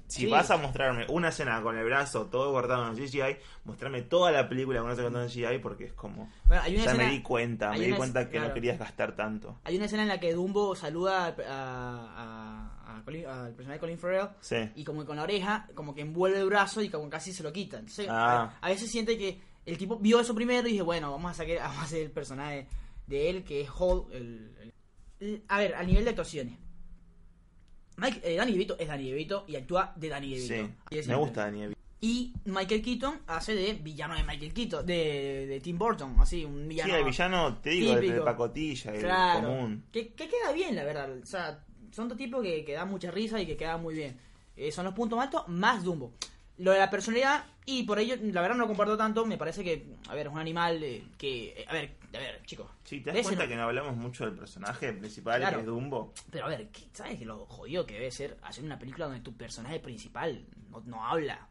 [0.08, 0.28] si Sí.
[0.28, 4.50] vas a mostrarme una escena con el brazo todo cortado en CGI, mostrame toda la
[4.50, 6.32] película con eso cortado en CGI porque es como...
[6.46, 8.48] Bueno, hay una ya escena- me di cuenta, me di cuenta que claro.
[8.48, 9.60] no querías gastar tanto.
[9.64, 11.36] Hay una escena en la que Dumbo saluda a,
[11.84, 14.58] a- a Colin- al personaje de Colin Farrell Sí.
[14.76, 17.44] y como que con la oreja, como que envuelve el brazo y como casi se
[17.44, 17.78] lo quita.
[17.78, 18.56] Entonces, Ah.
[18.62, 21.34] a, a veces siente que el tipo vio eso primero y dije, bueno, vamos a
[21.34, 22.67] sacar, vamos a hacer el personaje
[23.08, 24.06] de él, que es Hall.
[24.12, 24.52] El,
[25.19, 26.58] el- a ver, a nivel de actuaciones.
[27.98, 30.72] Mike, eh, Danny DeVito es Danny DeVito y actúa de Danny DeVito.
[30.89, 31.76] Sí, me gusta Daniel.
[32.02, 36.62] Y Michael Keaton hace de villano de Michael Keaton, de, de Tim Burton, así, un
[36.62, 36.95] Sí, villano.
[36.95, 39.50] el villano, te digo, de pacotilla, el Claro.
[39.50, 39.84] común.
[39.91, 41.10] Que, que queda bien, la verdad.
[41.22, 44.17] O sea, son dos tipos que, que dan mucha risa y que quedan muy bien.
[44.56, 46.13] Eh, son los puntos altos más Dumbo.
[46.60, 49.26] Lo de la personalidad, y por ello, la verdad no lo comparto tanto.
[49.26, 51.50] Me parece que, a ver, es un animal eh, que.
[51.62, 52.67] eh, a ver, a ver, chicos.
[52.84, 55.56] Sí, ¿te das cuenta en- que no hablamos mucho del personaje principal, Claro.
[55.58, 56.13] que es Dumbo?
[56.32, 59.34] Pero a ver, ¿qué- ¿sabes lo jodido que debe ser hacer una película donde tu
[59.36, 61.48] personaje principal no, no habla?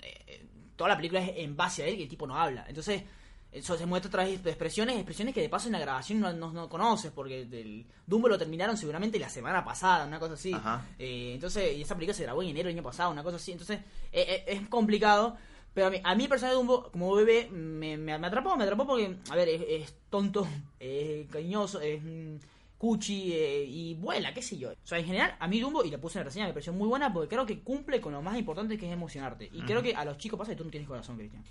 [0.00, 2.64] Eh, toda la película es en base a él y el tipo no habla.
[2.68, 3.02] Entonces,
[3.50, 6.32] eso se muestra a través de expresiones, expresiones que de paso en la grabación no,
[6.32, 10.54] no, no conoces, porque el Dumbo lo terminaron seguramente la semana pasada, una cosa así.
[10.98, 13.52] Eh, entonces, y esa película se grabó en enero del año pasado, una cosa así.
[13.52, 13.80] Entonces,
[14.12, 15.36] eh, eh, es complicado.
[15.72, 18.56] Pero a mí, a mí el personaje de Dumbo, como bebé, me, me, me atrapó,
[18.56, 20.46] me atrapó porque, a ver, es, es tonto,
[20.80, 22.36] es cariñoso, es mm,
[22.78, 24.70] cuchi eh, y vuela, qué sé yo.
[24.70, 26.72] O sea, en general, a mí Dumbo, y la puse en la reseña, me pareció
[26.72, 29.50] muy buena porque creo que cumple con lo más importante que es emocionarte.
[29.52, 31.42] Y creo que a los chicos pasa que tú no tienes corazón, Cristian.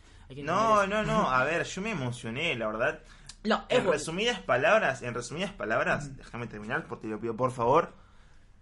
[0.43, 1.29] No, no, no.
[1.29, 2.99] A ver, yo me emocioné, la verdad.
[3.43, 3.91] No, En bueno.
[3.91, 7.93] resumidas palabras, en resumidas palabras, déjame terminar, porque te lo pido por favor.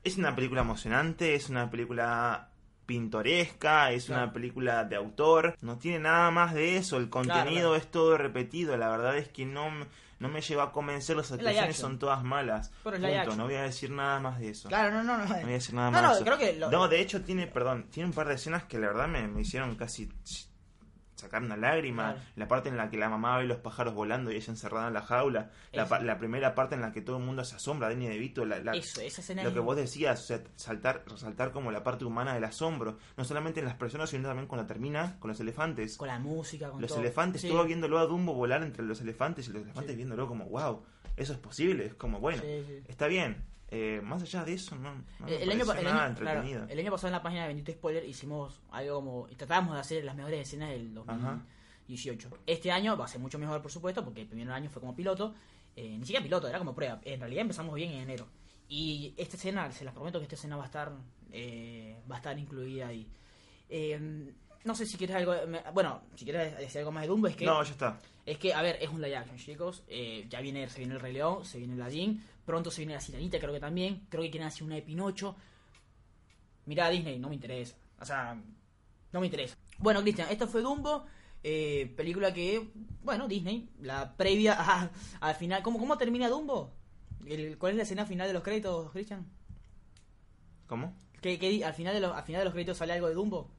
[0.03, 2.49] Es una película emocionante, es una película
[2.85, 4.23] pintoresca, es Claro.
[4.23, 7.75] una película de autor, no tiene nada más de eso, el contenido claro.
[7.75, 9.71] es todo repetido, la verdad es que no,
[10.19, 12.71] no me lleva a convencer, las actuaciones son todas malas.
[12.83, 14.69] Pero Punto, no voy a decir nada más de eso.
[14.69, 15.25] Claro, no, no, no.
[15.25, 16.25] No voy a decir nada No, más no, de eso.
[16.25, 18.87] creo que lo- No, de hecho tiene, perdón, tiene un par de escenas que la
[18.87, 20.09] verdad me, me hicieron casi
[21.15, 22.13] sacar una lágrima.
[22.13, 22.27] Claro.
[22.35, 24.93] La parte en la que la mamá ve los pájaros volando y ella encerrada en
[24.93, 25.51] la jaula.
[25.73, 28.45] La, la primera parte en la que todo el mundo se asombra, Danny DeVito.
[28.45, 31.71] La, la- Eso, esa escena lo es- que vos decías, o sea, saltar, resaltar como
[31.71, 32.97] la parte humana del asombro.
[33.17, 35.97] No solamente en las personas, sino también cuando termina con los elefantes.
[35.97, 37.01] Con la música, con los todo.
[37.01, 37.49] elefantes, Sí.
[37.49, 39.97] todo viéndolo a Dumbo volar entre los elefantes y los elefantes Sí.
[39.97, 40.83] viéndolo como, wow,
[41.15, 41.85] eso es posible.
[41.85, 42.83] Es como, bueno, sí.
[42.87, 43.43] está bien.
[43.69, 46.91] Eh, más allá de eso, no, no me El, año, el, año, claro, el año
[46.91, 49.27] pasado en la página de Bendito Spoiler hicimos algo como.
[49.35, 52.29] Tratábamos de hacer las mejores escenas del 2018.
[52.45, 54.95] Este año va a ser mucho mejor, por supuesto, porque el primer año fue como
[54.95, 55.33] piloto.
[55.75, 57.01] eh, ni siquiera piloto, era como prueba.
[57.03, 58.27] En realidad empezamos bien en enero.
[58.69, 60.93] Y esta escena, se las prometo que esta escena va a estar
[61.31, 63.07] eh, va a estar incluida ahí.
[63.69, 64.31] Eh,
[64.65, 65.33] no sé si quieres algo.
[65.73, 67.45] Bueno, si quieres decir algo más de Dumbo, es que.
[67.45, 67.99] No, ya está.
[68.25, 69.83] Es que, a ver, es un live action, chicos.
[69.87, 72.21] Eh, ya viene, se viene el Rey León, se viene la Jean.
[72.45, 74.05] Pronto se viene la Sirenita, creo que también.
[74.09, 75.35] Creo que quieren hacer una de Pinocho.
[76.65, 77.75] Mirá, Disney, no me interesa.
[77.99, 78.35] O sea,
[79.13, 79.55] no me interesa.
[79.77, 81.05] Bueno, Cristian, esto fue Dumbo.
[81.47, 82.69] eh, película que,
[83.03, 85.61] bueno, Disney, la previa a- al final.
[85.61, 86.71] ¿Cómo, ¿Cómo termina Dumbo?
[87.27, 89.27] El- ¿Cuál es la escena final de los créditos, Cristian?
[90.67, 90.95] ¿Cómo?
[91.21, 93.51] ¿Qué, al, final de los, al final de los créditos sale algo de Dumbo?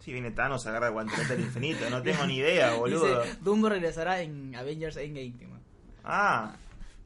[0.00, 1.88] Si viene Thanos, agarra el guantelete del infinito.
[1.90, 3.22] No tengo ni idea, boludo.
[3.22, 5.56] Dice, Dumbo regresará en Avengers Endgame.
[6.04, 6.54] Ah,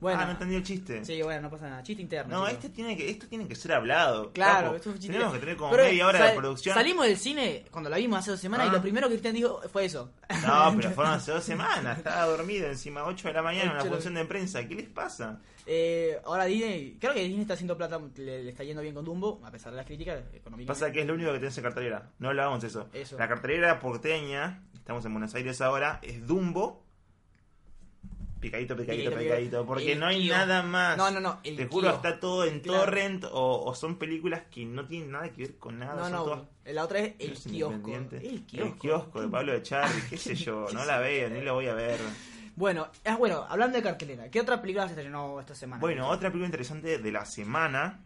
[0.00, 0.18] Bueno.
[0.20, 1.04] ah, no entendí el chiste.
[1.04, 1.82] Sí, bueno, no pasa nada.
[1.82, 2.38] Chiste interno.
[2.40, 4.32] No, este tiene que, esto tiene que ser hablado.
[4.32, 4.76] Claro, capo.
[4.76, 5.12] esto es un chiste.
[5.12, 6.74] Tenemos que tener como Pero, media hora de producción.
[6.74, 8.70] Salimos del cine cuando la vimos hace dos semanas Ah.
[8.70, 10.12] y lo primero que Cristian dijo fue eso.
[10.46, 11.98] No, pero fueron hace dos semanas.
[11.98, 14.66] Estaba dormido encima, 8 de la mañana, en una función de prensa.
[14.66, 15.40] ¿Qué les pasa?
[15.66, 19.04] Eh, ahora Disney, creo que Disney está haciendo plata, le, le está yendo bien con
[19.04, 20.76] Dumbo, a pesar de las críticas económicas.
[20.78, 22.10] Pasa que es lo único que tenés en cartelera.
[22.18, 22.88] No hablábamos de eso.
[22.92, 23.18] Eso.
[23.18, 26.84] La cartelera porteña, estamos en Buenos Aires ahora, es Dumbo.
[28.40, 29.66] Picadito, picadito, Picadito.
[29.66, 30.96] Porque no hay nada más.
[30.96, 32.80] No, no, no, el Te juro, está todo en Claro.
[32.84, 35.94] torrent o, o son películas que no tienen nada que ver con nada.
[35.96, 37.90] No, son no, todas la otra es el Es kiosco.
[37.94, 38.66] El kiosco.
[38.66, 41.66] El kiosco de Pablo de Charri, qué sé yo, no la veo, ni la voy
[41.66, 41.98] a ver.
[42.56, 45.80] Bueno, ah, bueno, hablando de cartelera, ¿qué otra película se estrenó esta semana?
[45.80, 48.00] Bueno, otra película interesante de la semana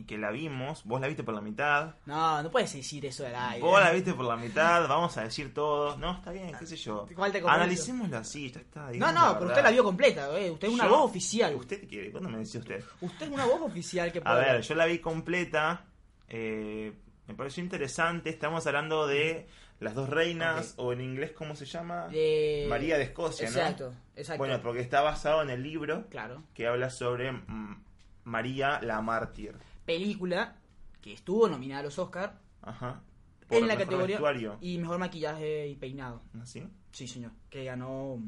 [0.00, 3.22] y que la vimos, vos la viste por la mitad, No, no puedes decir eso
[3.24, 3.60] del aire.
[3.60, 6.76] vos la viste por la mitad, vamos a decir todo, no, está bien, qué sé
[6.76, 7.06] yo.
[7.14, 7.42] ¿Cuál te?
[7.46, 8.90] Analicémoslo así, ya está.
[8.92, 10.50] No, no, pero usted la vio completa, eh.
[10.50, 11.54] Usted es una Yo- voz oficial.
[11.54, 12.10] ¿Usted qué quiere?
[12.10, 12.82] ¿Cuándo me decía usted?
[13.00, 15.84] Usted es una voz oficial que A puede ver, yo la vi completa,
[16.28, 16.92] eh,
[17.26, 19.46] me pareció interesante, estamos hablando de
[19.80, 22.08] las dos reinas, o en inglés, ¿cómo se llama?
[22.12, 23.56] Eh, María de Escocia, ¿no?
[23.56, 24.38] Exacto, exacto.
[24.38, 26.42] Bueno, porque está basado en el libro Claro.
[26.54, 27.82] que habla sobre mm,
[28.24, 29.56] María la mártir.
[29.98, 30.56] Película
[31.00, 33.02] que estuvo nominada a los Oscar Ajá.
[33.48, 34.58] en la mejor categoría vestuario.
[34.60, 36.22] y mejor maquillaje y peinado.
[36.40, 36.62] ¿Así?
[36.92, 37.32] Sí, señor.
[37.48, 38.18] Que ganó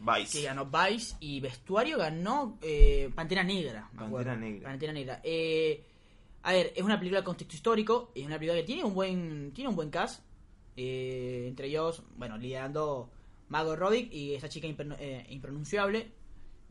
[0.00, 0.38] Vice.
[0.38, 3.88] que ganó Vice y vestuario ganó eh, Pantera Negra.
[3.92, 4.36] me Pantera.
[4.36, 4.68] Negra.
[4.68, 5.20] Pantera Negra.
[5.22, 5.84] Eh,
[6.42, 9.52] a ver, es una película de contexto histórico, es una película que tiene un buen
[9.52, 10.22] tiene un buen cast.
[10.76, 13.08] eh, entre ellos, bueno, liderando
[13.48, 14.98] Mago Robbie y esta chica impron-
[15.30, 16.10] impronunciable,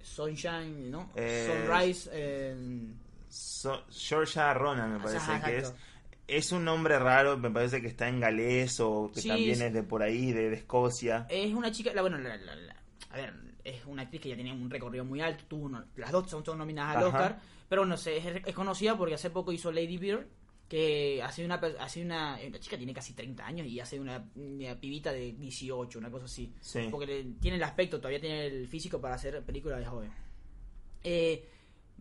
[0.02, 1.10] Sunshine, ¿no?
[1.16, 2.10] Sunrise.
[3.34, 5.74] Eh, So- Georgia Ronan me parece Ajá, que es.
[6.26, 9.74] Es un nombre raro, me parece que está en galés o que Sí, también es
[9.74, 11.26] de por ahí, de, de Escocia.
[11.30, 12.76] Es una chica, la, bueno, la- la- la-
[13.10, 16.12] a ver, es una actriz que ya tenía un recorrido muy alto, tuvo uno- las
[16.12, 17.08] dos son, son nominadas al Ajá.
[17.18, 20.26] Oscar, pero no sé, es, es conocida porque hace poco hizo Lady Bird,
[20.70, 24.76] que hace una, hace una, una chica tiene casi 30 años y hace una, una
[24.80, 26.54] pibita de 18, una cosa así.
[26.62, 26.88] Sí.
[26.90, 30.12] Porque le- tiene el aspecto, todavía tiene el físico para hacer películas de joven.
[31.04, 31.50] Eh,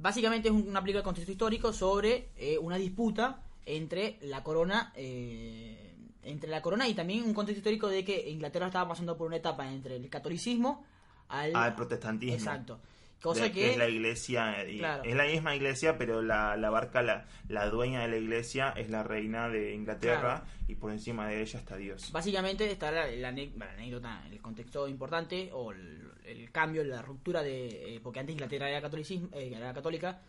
[0.03, 4.93] básicamente es un- una película de contexto histórico sobre eh, una disputa entre la corona
[4.97, 9.27] eh, entre la corona y también un contexto histórico de que Inglaterra estaba pasando por
[9.27, 10.85] una etapa entre el catolicismo
[11.29, 12.35] al Al protestantismo.
[12.37, 12.79] exacto
[13.23, 14.69] Cosa de- que- es la iglesia.
[14.69, 15.05] y- Claro.
[15.05, 18.91] Es la misma iglesia, pero la, la barca, la, la dueña de la iglesia es
[18.91, 22.11] la reina de Inglaterra y por encima de ella está Dios.
[22.13, 27.95] Básicamente está la, la anécdota, el contexto importante o el, el cambio, la ruptura de...
[27.97, 30.21] eh, porque antes Inglaterra era, catolicismo, eh, era católica,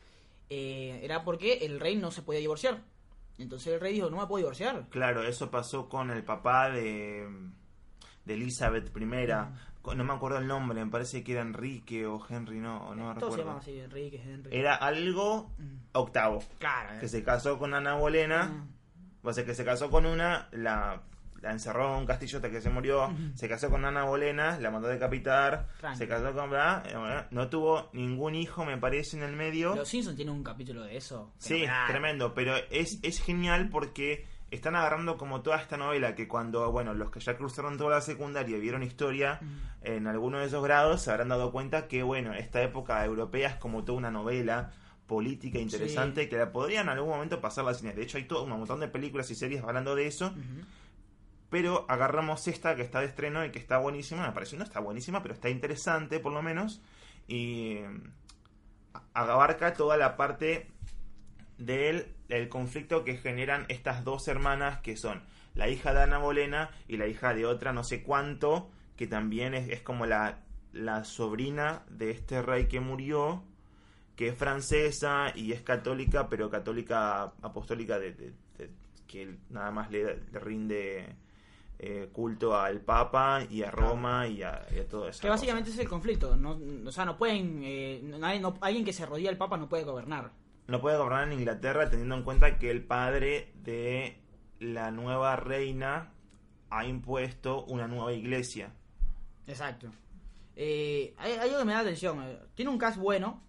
[0.50, 2.82] eh, era porque el rey no se podía divorciar.
[3.40, 4.86] Entonces el rey dijo, no me puedo divorciar.
[4.90, 7.28] Claro, eso pasó con el papá de,
[8.26, 9.34] de Elizabeth I.
[9.84, 9.98] Mm.
[9.98, 13.20] No me acuerdo el nombre, me parece que era Enrique o Henry, no, no me
[13.20, 13.46] Todo se recuerdo.
[13.46, 14.58] llama así, Enrique, Henry.
[14.58, 15.76] Era algo Mm.
[15.94, 16.44] octavo.
[16.60, 17.00] Claro.
[17.00, 17.10] Que eh.
[17.10, 18.46] se casó con Ana Bolena.
[18.46, 19.28] Mm.
[19.28, 21.02] O sea, que se casó con una, la,
[21.42, 23.14] la encerró en un castillo hasta que se murió.
[23.36, 25.68] Se casó con Ana Bolena, la mandó a decapitar.
[25.96, 26.50] Se casó con.
[26.50, 26.84] ¿verdad?
[26.88, 29.76] Eh, No tuvo ningún hijo, me parece, en el medio.
[29.76, 31.32] Los Simpsons tienen un capítulo de eso.
[31.38, 36.72] Sí, tremendo, pero es, es genial porque están agarrando como toda esta novela que cuando,
[36.72, 39.40] bueno, los que ya cruzaron toda la secundaria y vieron historia
[39.82, 43.56] en alguno de esos grados se habrán dado cuenta que, bueno, esta época europea es
[43.56, 44.72] como toda una novela
[45.08, 47.94] política interesante que la podrían en algún momento pasar al cine.
[47.94, 50.34] De hecho, hay todo un montón de películas y series hablando de eso,
[51.50, 54.26] pero agarramos esta que está de estreno y que está buenísima.
[54.26, 56.82] Me parece, no está buenísima, pero está interesante por lo menos.
[57.28, 57.90] Y eh,
[59.14, 60.68] abarca toda la parte
[61.58, 65.24] del el conflicto que generan estas dos hermanas que son
[65.56, 69.54] la hija de Ana Bolena y la hija de otra no sé cuánto, que también
[69.54, 70.40] es, es como la,
[70.72, 73.44] la sobrina de este rey que murió,
[74.16, 78.70] que es francesa y es católica, pero católica apostólica de, de- de-
[79.08, 81.16] que nada más le, le rinde
[81.80, 85.22] eh, culto al Papa y a Roma y a, y a todo eso.
[85.22, 86.36] Que básicamente es el conflicto.
[86.36, 87.62] No, o sea, no pueden.
[87.64, 90.32] eh, no- alguien que se rodilla al Papa no puede gobernar.
[90.68, 94.18] No puede gobernar en Inglaterra teniendo en cuenta que el padre de
[94.60, 96.14] la nueva reina
[96.70, 98.72] ha impuesto una nueva iglesia.
[99.48, 99.92] Exacto.
[100.56, 102.22] Eh, hay, algo que me da atención.
[102.24, 103.42] eh, Tiene un cast bueno.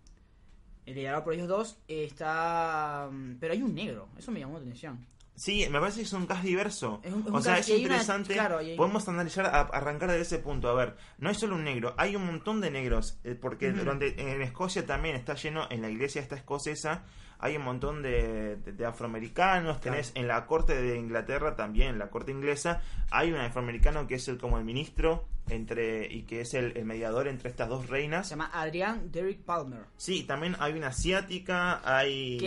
[0.86, 1.78] El liderado por ellos dos.
[1.88, 3.08] está.
[3.10, 4.08] mm, Pero hay un negro.
[4.18, 5.06] Eso me llamó la atención.
[5.36, 7.00] Sí, me parece que es un cast diverso.
[7.02, 8.34] Es un- es o sea, es una- interesante.
[8.34, 10.68] claro, y hay- Podemos analizar, a- arrancar de ese punto.
[10.68, 13.18] A ver, no hay solo un negro, hay un montón de negros.
[13.24, 17.02] eh, porque durante, en Escocia también está lleno, en la iglesia esta escocesa,
[17.44, 19.80] hay un montón de, de- de afroamericanos.
[19.80, 22.80] Tenés en la corte de Inglaterra también, en la corte inglesa,
[23.10, 26.86] hay un afroamericano que es el como el ministro entre y que es el, el
[26.86, 28.26] mediador entre estas dos reinas.
[28.28, 29.80] Se llama Adrian Derrick Palmer.
[29.98, 32.38] Sí, también hay una asiática, hay,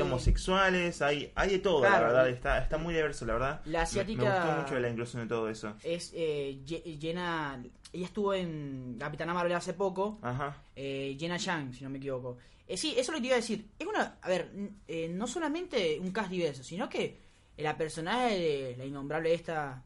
[0.00, 2.28] homosexuales, hay, hay de todo, la verdad.
[2.28, 3.60] Está, está muy diverso, la verdad.
[3.66, 5.74] La Me- asiática- Me, gustó mucho la inclusión de todo eso.
[5.84, 6.58] Es eh,
[7.00, 7.62] Jenna.
[7.92, 10.18] Ella estuvo en Capitana Marvel hace poco.
[10.22, 10.56] Ajá.
[10.74, 12.36] eh, Jenna Yang, si no me equivoco.
[12.68, 13.68] Eh, sí, eso es lo que te iba a decir.
[13.78, 14.18] Es una.
[14.20, 14.50] A ver,
[14.88, 17.18] eh, no solamente un cast diverso, sino que
[17.58, 19.82] la personaje de la innombrable esta.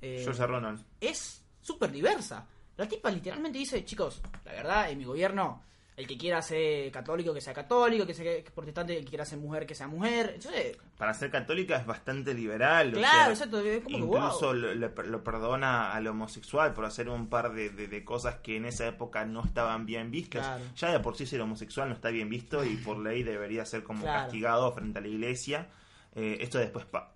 [0.00, 0.84] eh, Ronald.
[1.00, 2.46] es súper diversa.
[2.76, 5.62] La tipa literalmente dice, chicos, la verdad, en mi gobierno,
[5.96, 9.38] el que quiera ser católico, que sea católico, que sea protestante, el que quiera ser
[9.38, 10.32] mujer, que sea mujer.
[10.34, 12.88] Entonces, Para ser católica es bastante liberal.
[12.88, 14.54] o claro, sea, exacto, es como que Incluso wow.
[14.54, 18.56] lo, lo- lo perdona al homosexual por hacer un par de, de- de cosas que
[18.56, 20.44] en esa época no estaban bien vistas.
[20.44, 20.64] Claro.
[20.76, 23.84] Ya de por sí ser homosexual no está bien visto y por ley debería ser
[23.84, 24.24] como Claro.
[24.24, 25.68] castigado frente a la iglesia.
[26.16, 27.12] Eh, esto después pa-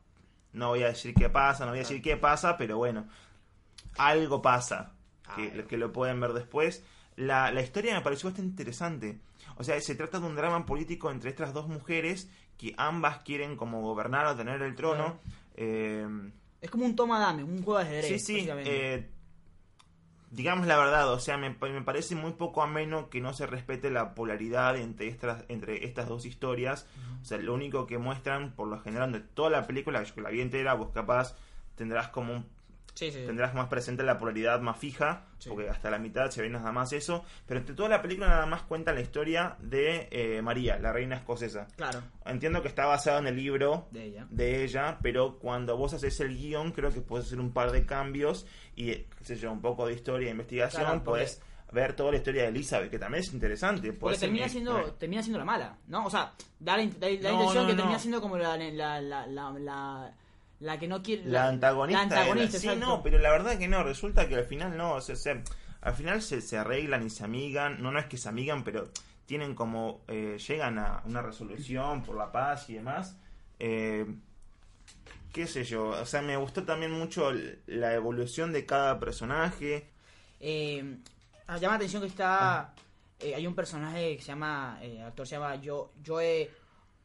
[0.53, 3.09] no voy a decir qué pasa, no voy a decir qué pasa, pero bueno,
[3.97, 4.93] algo pasa
[5.69, 6.85] que lo pueden ver después.
[7.18, 9.18] La, la historia me pareció bastante interesante.
[9.57, 13.57] O sea, se trata de un drama político entre estas dos mujeres que ambas quieren
[13.57, 15.18] como gobernar o tener el trono.
[15.57, 16.07] Eh,
[16.61, 18.24] Es como un toma dame, un juego de ajedrez.
[18.24, 18.48] sí, sí.
[18.50, 19.09] eh,
[20.31, 23.90] digamos la verdad, o sea, me, me parece muy poco ameno que no se respete
[23.90, 26.87] la polaridad entre estas, entre estas dos historias.
[27.22, 30.20] O sea, lo único que muestran, por lo general, de toda la película, yo que
[30.20, 31.35] la vi entera, vos capaz
[31.74, 32.46] tendrás como un
[32.98, 33.24] sí, sí.
[33.26, 36.92] tendrás más presente la polaridad más fija, porque hasta la mitad se ve nada más
[36.92, 40.92] eso, pero entre toda la película nada más cuenta la historia de eh, María, la
[40.92, 41.68] reina escocesa.
[41.76, 44.26] Claro, Entiendo que está basado en el libro de ella.
[44.30, 47.87] de ella, pero cuando vos haces el guion creo que puedes hacer un par de
[47.87, 51.92] cambios y, qué sé yo, un poco de historia e investigación, Claro, porque- puedes ver
[51.94, 53.88] toda la historia de Elizabeth, que también es interesante.
[53.88, 56.06] Porque puede ser termina mi- siendo, eh, termina siendo la mala, ¿no?
[56.06, 57.76] O sea, da la, da la No, intención no, que no.
[57.76, 60.14] termina siendo como la, la, la, la,
[60.61, 61.25] la, que no quiere...
[61.25, 62.03] la antagonista.
[62.03, 64.77] La de la- antagonista, sí, no, pero la verdad que no, resulta que al final
[64.77, 65.42] no, o sea, se-
[65.81, 68.88] al final se, se arreglan y se amigan, no, no es que se amigan, pero
[69.27, 73.16] tienen como, eh, llegan a una resolución por la paz y demás.
[73.61, 74.07] Eh,
[75.33, 77.31] qué sé yo, o sea, me gustó también mucho
[77.66, 79.88] la evolución de cada personaje.
[80.40, 80.97] Eh,
[81.47, 82.75] ah, llama la atención que está...
[83.21, 84.79] eh, hay un personaje que se llama...
[84.83, 86.51] eh, actor se llama Jo- Joe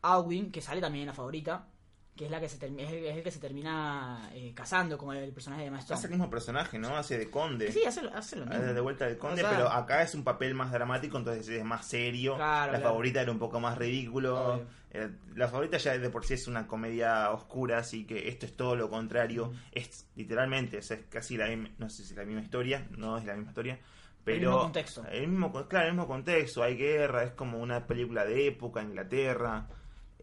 [0.01, 1.67] Alwyn, que sale también en la favorita.
[2.15, 4.97] Que es la que se termi- es, el, es el que se termina eh, casando
[4.97, 5.97] con el personaje de Stone.
[5.97, 6.95] Hace el mismo personaje, ¿no?
[6.95, 7.71] Hace de conde.
[7.71, 8.61] Sí, hace, hace lo mismo.
[8.63, 11.47] Hace de vuelta del conde, O sea, pero acá es un papel más dramático, entonces
[11.49, 12.35] es más serio.
[12.35, 12.91] Claro, la claro.
[12.93, 14.63] favorita era un poco más ridículo.
[14.91, 18.55] Eh, la favorita ya de por sí es una comedia oscura, así que esto es
[18.55, 19.51] todo lo contrario.
[19.71, 23.17] Es literalmente, o sea, es casi la misma, no sé si la misma historia, no
[23.17, 23.79] es la misma historia,
[24.23, 25.03] pero mismo contexto.
[25.11, 29.67] el mismo claro, el mismo contexto, hay guerra, es como una película de época, Inglaterra.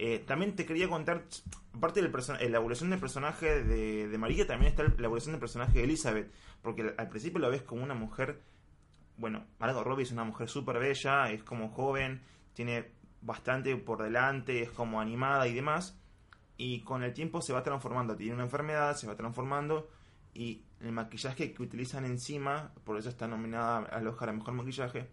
[0.03, 1.27] Eh, también te quería contar,
[1.75, 2.09] aparte de
[2.49, 6.33] la evolución del personaje de, María, también está la evolución del personaje de Elizabeth,
[6.63, 8.41] porque al principio lo ves como una mujer,
[9.19, 12.23] bueno, Margot Robbie es una mujer súper bella, es como joven,
[12.55, 16.01] tiene bastante por delante, es como animada y demás,
[16.57, 19.91] y con el tiempo se va transformando, tiene una enfermedad, se va transformando,
[20.33, 25.11] y el maquillaje que utilizan encima, por eso está nominada al Oscar a Mejor Maquillaje,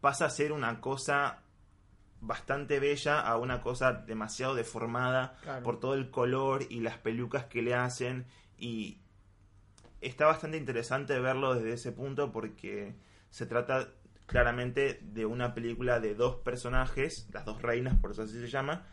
[0.00, 1.44] pasa a ser una cosa
[2.20, 5.62] bastante bella a una cosa demasiado deformada Claro.
[5.62, 8.26] por todo el color y las pelucas que le hacen
[8.58, 8.98] y
[10.00, 12.94] está bastante interesante verlo desde ese punto porque
[13.30, 13.88] se trata
[14.26, 18.84] claramente de una película de dos personajes, las dos reinas, por eso así se llama,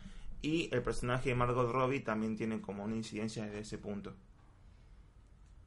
[0.42, 4.14] y el personaje de Margot Robbie también tiene como una incidencia desde ese punto.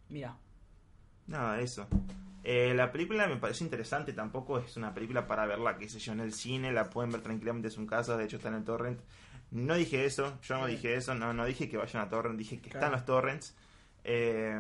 [0.09, 0.37] Mira,
[1.25, 1.85] Nada, eso.
[2.49, 6.13] Eh, la película me parece interesante, tampoco es una película para verla, qué sé yo,
[6.13, 8.63] en el cine, la pueden ver tranquilamente en su casa, de hecho está en el
[8.63, 9.01] torrent.
[9.51, 12.61] No dije eso, yo no dije eso, no, no dije que vayan a torrent, dije
[12.61, 12.85] que Claro.
[12.85, 13.53] están los torrents.
[14.05, 14.57] Eh,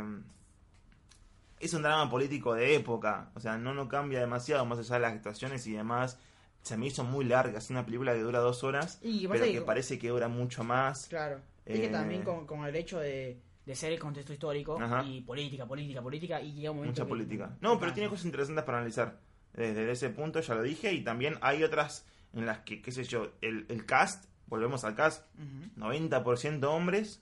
[1.61, 5.01] es un drama político de época, o sea, no, no cambia demasiado más allá de
[5.01, 6.19] las actuaciones y demás.
[6.63, 9.61] Se me hizo muy larga, es una película que dura dos horas, Y pero que
[9.61, 11.07] parece que dura mucho más.
[11.07, 11.39] claro.
[11.65, 15.03] Es que Eh, también con, con el hecho de, de ser el contexto histórico Ajá.
[15.03, 17.57] y política, política, política, y llega un momento Mucha que- política.
[17.59, 19.19] No, pero tiene cosas interesantes para analizar.
[19.53, 20.93] Desde ese punto ya lo dije.
[20.93, 24.95] Y también hay otras en las que, qué sé yo, el, el cast, volvemos al
[24.95, 25.85] cast, Ujú.
[25.85, 27.21] 90% hombres,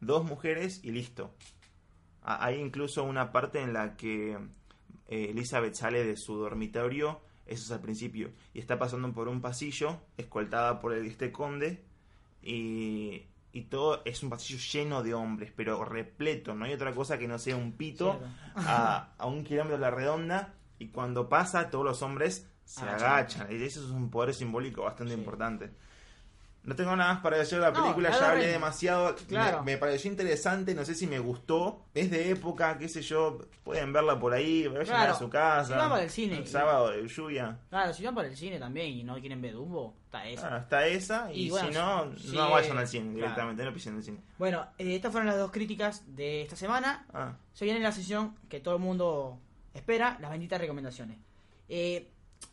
[0.00, 1.32] dos mujeres y listo.
[2.22, 4.32] Hay incluso una parte en la que
[5.08, 9.40] eh, Elizabeth sale de su dormitorio, eso es al principio, y está pasando por un
[9.40, 11.84] pasillo, escoltada por el, este conde,
[12.42, 13.22] y,
[13.56, 17.26] y todo es un pasillo lleno de hombres, pero repleto, no hay otra cosa que
[17.26, 18.20] no sea un pito
[18.54, 23.08] a, a un kilómetro a la redonda, y cuando pasa todos los hombres se Agachan.
[23.42, 25.18] agachan, y eso es un poder simbólico bastante Sí.
[25.18, 25.70] importante.
[26.66, 29.14] No tengo nada más para decir de la película, la ya hablé demasiado.
[29.28, 29.62] Claro.
[29.62, 31.84] Me, me pareció interesante, no sé si me gustó.
[31.94, 35.12] Es de época, qué sé yo, pueden verla por ahí, vayan Claro.
[35.12, 35.72] a su casa.
[35.74, 36.40] Si van para el cine.
[36.40, 37.56] Un sábado de lluvia.
[37.70, 40.44] Claro, si van para el cine también y no quieren ver Dumbo, está eso.
[40.50, 43.16] Ah, está esa, y, Y bueno, si no, sí, no vayan al cine claro.
[43.20, 44.18] directamente, no pisen el cine.
[44.36, 47.06] Bueno, eh, estas fueron las dos críticas de esta semana.
[47.14, 49.38] Ah, Se viene la sesión que todo el mundo
[49.72, 51.18] espera, las benditas recomendaciones.
[51.68, 52.10] Eh,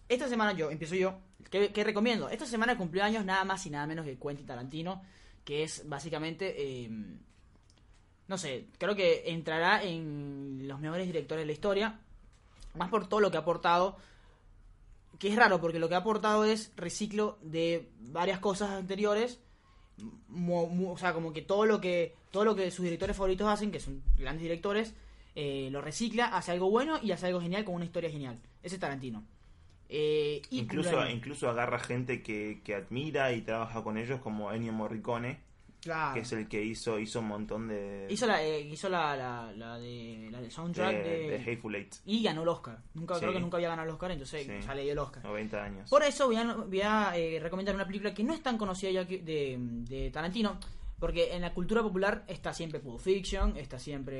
[0.08, 1.17] esta semana yo, empiezo yo.
[1.49, 2.29] ¿Qué, recomiendo?
[2.29, 5.01] Esta semana cumplió años nada más y nada menos que Quentin Tarantino,
[5.43, 6.89] que es básicamente, eh,
[8.27, 11.99] no sé, creo que entrará en los mejores directores de la historia,
[12.75, 13.97] más por todo lo que ha aportado,
[15.19, 19.39] que es raro porque lo que ha aportado es reciclo de varias cosas anteriores,
[20.49, 23.79] o sea, como que todo lo que todo lo que sus directores favoritos hacen, que
[23.79, 24.95] son grandes directores,
[25.36, 28.39] eh, lo recicla, hace algo bueno y hace algo genial con una historia genial.
[28.63, 29.23] Ese es Tarantino.
[29.89, 34.74] Eh, y incluso, incluso agarra gente que, que admira y trabaja con ellos, como Ennio
[34.74, 35.39] Morricone,
[35.82, 36.13] claro.
[36.15, 39.52] que es el que hizo, hizo un montón de, hizo la, eh, hizo la, la,
[39.56, 42.80] la de la del soundtrack de, de, de Hateful Eight, y ganó el Oscar.
[42.96, 43.19] Nunca Sí.
[43.22, 44.52] creo que nunca había ganado el Oscar, entonces Sí.
[44.65, 45.24] ya le dio el Oscar.
[45.24, 45.89] 90 años.
[45.89, 48.89] Por eso voy a, voy a, eh, recomendar una película que no es tan conocida
[48.91, 50.58] ya que- de, de Tarantino,
[51.00, 54.15] porque en la cultura popular está siempre Pulp Fiction, está siempre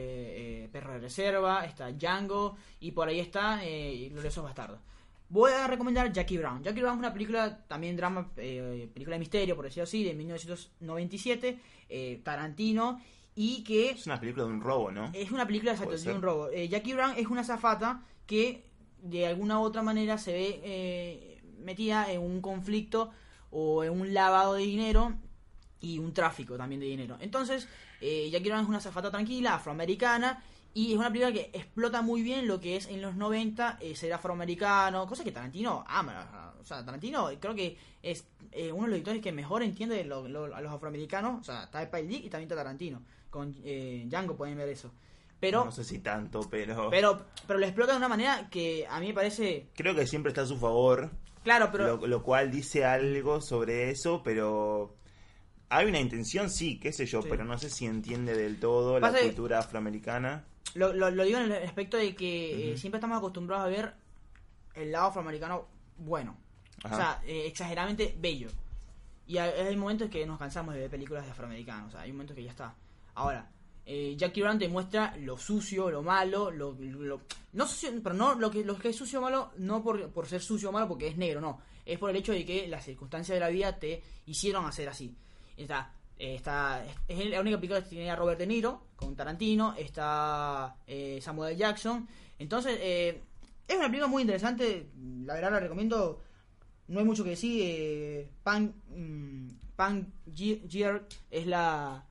[0.66, 4.80] eh, Perro de Reserva, está Django y por ahí está eh, Gloriosos Bastardos.
[5.30, 6.64] Voy a recomendar Jackie Brown.
[6.64, 10.14] Jackie Brown es una película, también drama, eh, película de misterio, por decirlo así, de
[10.14, 11.60] 1997,
[11.90, 13.02] eh, Tarantino,
[13.36, 15.10] y que Es una película de un robo, ¿no?
[15.14, 16.50] es una película exacto, de un robo.
[16.50, 18.64] Eh, Jackie Brown es una zafata que
[19.02, 23.12] de alguna u otra manera se ve eh, metida en un conflicto
[23.50, 25.14] o en un lavado de dinero
[25.82, 27.18] y un tráfico también de dinero.
[27.20, 27.68] Entonces,
[28.02, 32.22] eh, Jackie Brown es una zafata tranquila, afroamericana, y es una película que explota muy
[32.24, 36.54] bien lo que es en los 90 eh, ser afroamericano, cosa que Tarantino ama.
[36.60, 40.28] O sea, Tarantino creo que es eh, uno de los directores que mejor entiende lo-
[40.28, 41.42] lo- a los afroamericanos.
[41.42, 43.02] O sea, está Spike y también está Tarantino.
[43.30, 44.92] Con eh, Django pueden ver eso.
[45.40, 49.00] Pero, no sé si tanto, pero, pero, pero lo explota de una manera que a
[49.02, 49.68] mí me parece...
[49.76, 51.12] creo que siempre está a su favor.
[51.44, 51.98] Claro, pero...
[51.98, 54.96] lo, lo cual dice algo sobre eso, pero
[55.68, 57.28] hay una intención, sí, qué sé yo, Sí.
[57.30, 60.46] pero no sé si entiende del todo la Pasa cultura afroamericana.
[60.76, 63.94] Lo, lo, lo digo en el aspecto de que eh, siempre estamos acostumbrados a ver
[64.76, 66.36] el lado afroamericano bueno.
[66.84, 66.94] Ajá.
[66.96, 68.50] O sea, eh, exageradamente bello.
[69.28, 71.90] Y hay, hay momentos que nos cansamos de ver películas de afroamericanos.
[71.90, 72.76] O sea, hay momentos que ya está.
[73.16, 73.50] Ahora,
[73.86, 77.22] eh, Jackie Brown te muestra lo sucio, lo malo, lo, lo-
[77.54, 80.26] no sucio, pero no lo que, lo que es sucio o malo, no por, por
[80.26, 81.62] ser sucio o malo porque es negro, no.
[81.86, 85.16] Es por el hecho de que las circunstancias de la vida te hicieron hacer así.
[85.56, 90.76] Está, está, es la única película que tiene a Robert De Niro con Tarantino, está
[90.88, 91.58] eh, Samuel.
[91.58, 92.08] Jackson.
[92.40, 93.22] Entonces, eh,
[93.68, 94.88] es una película muy interesante,
[95.26, 96.22] la verdad la recomiendo.
[96.88, 97.62] No hay mucho que decir.
[97.64, 99.48] Eh, Pan, mm,
[100.34, 102.06] Gi- Gier es la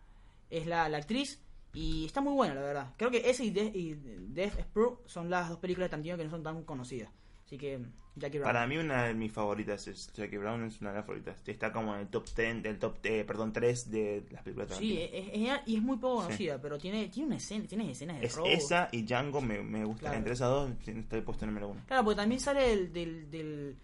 [0.51, 1.41] es la, la actriz
[1.75, 2.95] y está muy buena, la verdad.
[2.99, 4.67] Creo que ese y, De- y Death
[5.07, 7.11] son las dos películas de Tarantino que no son tan conocidas.
[7.53, 7.79] Así que
[8.17, 8.51] Jackie Brown.
[8.51, 11.37] Para mí una de mis favoritas es Jackie Brown, es una de las favoritas.
[11.47, 14.77] Está como en el top 10, del top, eh, perdón, 3 de las películas de
[14.77, 16.27] Sí, es, y es muy poco Sí.
[16.29, 18.47] conocida, pero tiene tiene una escena, tiene escenas de Es robo.
[18.49, 20.01] esa y Django me, me gustan.
[20.01, 20.17] Claro.
[20.17, 21.83] Entre esas dos está el puesto número uno.
[21.87, 23.77] Claro, porque también sale del, del, del,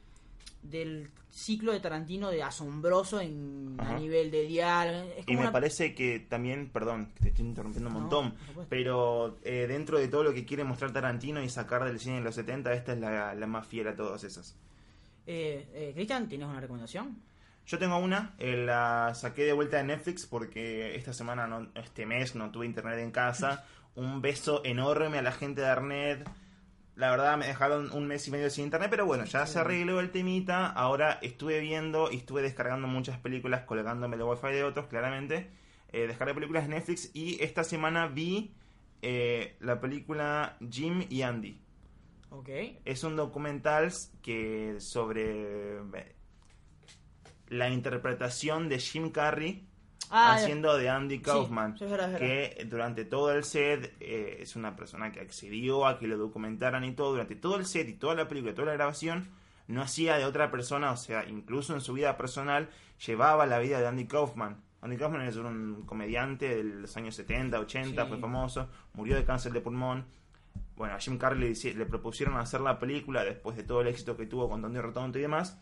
[0.62, 5.08] del ciclo de Tarantino de asombroso en, a nivel de diálogo.
[5.26, 8.34] Y me una- parece que también, perdón, que te estoy interrumpiendo un No, montón,
[8.68, 12.22] pero eh, dentro de todo lo que quiere mostrar Tarantino y sacar del cine de
[12.22, 14.56] los 70, esta es la, la más fiel a todas esas.
[15.26, 17.18] Eh, eh, Cristian, ¿tienes una recomendación?
[17.66, 22.06] Yo tengo una, eh, la saqué de vuelta de Netflix porque esta semana, no, este
[22.06, 23.64] mes, no tuve internet en casa.
[23.94, 26.28] Un beso enorme a la gente de Arnet.
[26.98, 30.00] La verdad me dejaron un mes y medio sin internet, pero bueno, ya se arregló
[30.00, 30.66] el temita.
[30.66, 35.48] Ahora estuve viendo y estuve descargando muchas películas, colgándome el wifi de otros, claramente.
[35.92, 38.52] Eh, descargué películas de Netflix y esta semana vi
[39.00, 41.60] eh, la película Jim y Andy.
[42.30, 42.48] Ok.
[42.84, 46.16] Es un documental que sobre eh,
[47.46, 49.67] la interpretación de Jim Carrey
[50.10, 51.76] Ah, haciendo de Andy Kaufman.
[51.78, 56.06] sí, verdad, que durante todo el set eh, es una persona que accedió a que
[56.06, 57.12] lo documentaran y todo.
[57.12, 59.28] Durante todo el set y toda la película, toda la grabación,
[59.66, 62.68] no hacía de otra persona, o sea, incluso en su vida personal,
[63.06, 64.56] llevaba la vida de Andy Kaufman.
[64.80, 68.08] Andy Kaufman es un comediante de los años 70, 80, Sí.
[68.08, 70.06] fue famoso, murió de cáncer de pulmón.
[70.76, 74.16] Bueno, a Jim Carrey le, le propusieron hacer la película después de todo el éxito
[74.16, 75.60] que tuvo con Tony Rotondo y demás.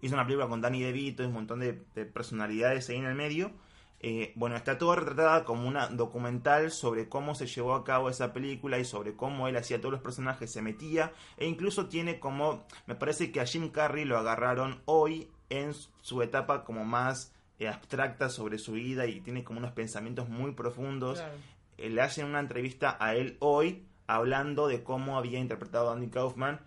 [0.00, 3.14] Hizo una película con Danny DeVito y un montón de, de personalidades ahí en el
[3.14, 3.52] medio.
[4.00, 8.32] Eh, bueno, está todo retratada como una documental sobre cómo se llevó a cabo esa
[8.32, 12.66] película y sobre cómo él hacía todos los personajes, se metía e incluso tiene como,
[12.86, 15.72] me parece que a Jim Carrey lo agarraron hoy en
[16.02, 20.52] su etapa como más eh, abstracta sobre su vida y tiene como unos pensamientos muy
[20.52, 21.18] profundos.
[21.18, 21.34] Claro.
[21.78, 26.10] Eh, le hacen una entrevista a él hoy hablando de cómo había interpretado a Andy
[26.10, 26.60] Kaufman.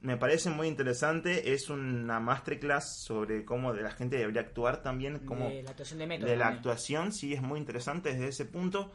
[0.00, 5.18] Me parece muy interesante, es una masterclass sobre cómo de la gente debería actuar también,
[5.26, 6.28] cómo de la actuación de método.
[6.30, 6.58] de la también.
[6.58, 8.92] actuación, sí, es muy interesante desde ese punto.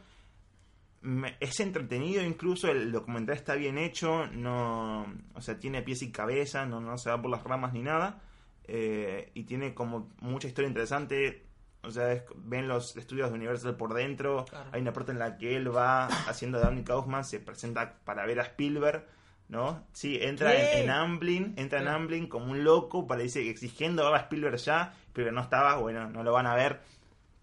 [1.02, 6.10] Me- es entretenido incluso, el documental está bien hecho, no, o sea, tiene pies y
[6.10, 8.22] cabeza, no, no se va por las ramas ni nada,
[8.66, 11.44] eh, y tiene como mucha historia interesante,
[11.82, 14.70] o sea, es- ven los estudios de Universal por dentro, Claro.
[14.72, 18.24] hay una parte en la que él va haciendo de Andy Kaufman, se presenta para
[18.24, 19.04] ver a Spielberg,
[19.48, 19.84] ¿no?
[19.92, 20.78] Sí, entra ¿Qué?
[20.78, 21.88] en, en Amblin, entra en.
[21.88, 26.32] Amblin como un loco, parece exigiendo a Spielberg ya, Spielberg no estaba, bueno, no lo
[26.32, 26.80] van a ver,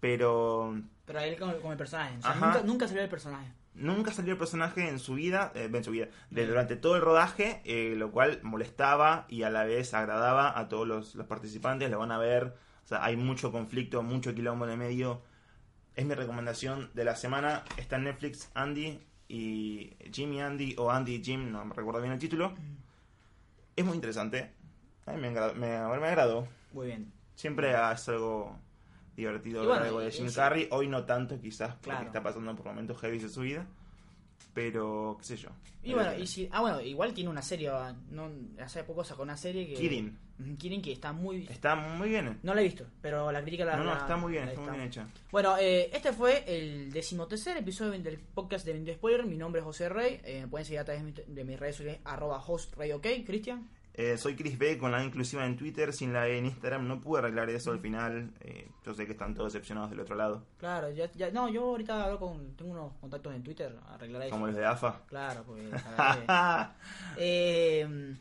[0.00, 0.74] pero
[1.06, 2.16] Pero él como, como el personaje.
[2.18, 3.52] O sea, nunca, nunca salió el personaje.
[3.74, 7.02] nunca salió el personaje en su vida, eh, en su vida, de, durante todo el
[7.02, 11.90] rodaje, eh, lo cual molestaba y a la vez agradaba a todos los, los participantes,
[11.90, 15.22] lo van a ver, o sea, hay mucho conflicto, mucho quilombo en el medio.
[15.94, 18.98] Es mi recomendación de la semana, está en Netflix Andy
[19.34, 22.52] y Jimmy Andy o Andy y Jim, no me recuerdo bien el título.
[23.74, 24.52] Es muy interesante,
[25.06, 25.68] a mí me, agra- me,
[26.00, 26.46] me agradó.
[26.72, 27.10] Muy bien.
[27.34, 28.58] Siempre es algo
[29.16, 30.68] divertido bueno, algo de Jim Carrey.
[30.70, 32.06] Hoy no tanto, quizás, porque Claro.
[32.06, 33.66] está pasando por momentos heavy de su vida.
[34.54, 35.48] Pero, qué sé yo.
[35.82, 38.30] Y bueno, y si, ah, bueno, igual tiene una serie, ah, no,
[38.60, 39.74] hace poco sacó una serie que...
[39.74, 40.16] Kirin.
[40.58, 41.46] Kirin, que está muy...
[41.48, 42.38] Está muy bien.
[42.42, 43.76] No la he visto, pero la crítica la...
[43.76, 45.06] no, no, está muy bien, está muy bien hecha.
[45.30, 49.24] Bueno, eh, este fue el decimotercer episodio del podcast de Video Spoiler.
[49.26, 50.20] Mi nombre es José Rey.
[50.24, 53.06] Eh, me pueden seguir a través de, mi- de mis redes sociales, arroba hostrey, ok,
[53.26, 53.68] Cristian.
[53.94, 56.88] Eh, soy Chris B con la inclusiva en Twitter, sin la E en Instagram.
[56.88, 58.32] No pude arreglar eso al final.
[58.40, 60.44] Eh, yo sé que están todos decepcionados del otro lado.
[60.58, 64.34] Claro, ya, ya, no, yo ahorita hablo con, tengo unos contactos en Twitter, arreglaré eso.
[64.34, 65.02] Como los de AFA.
[65.06, 65.80] Claro, ver,
[67.18, 68.16] eh,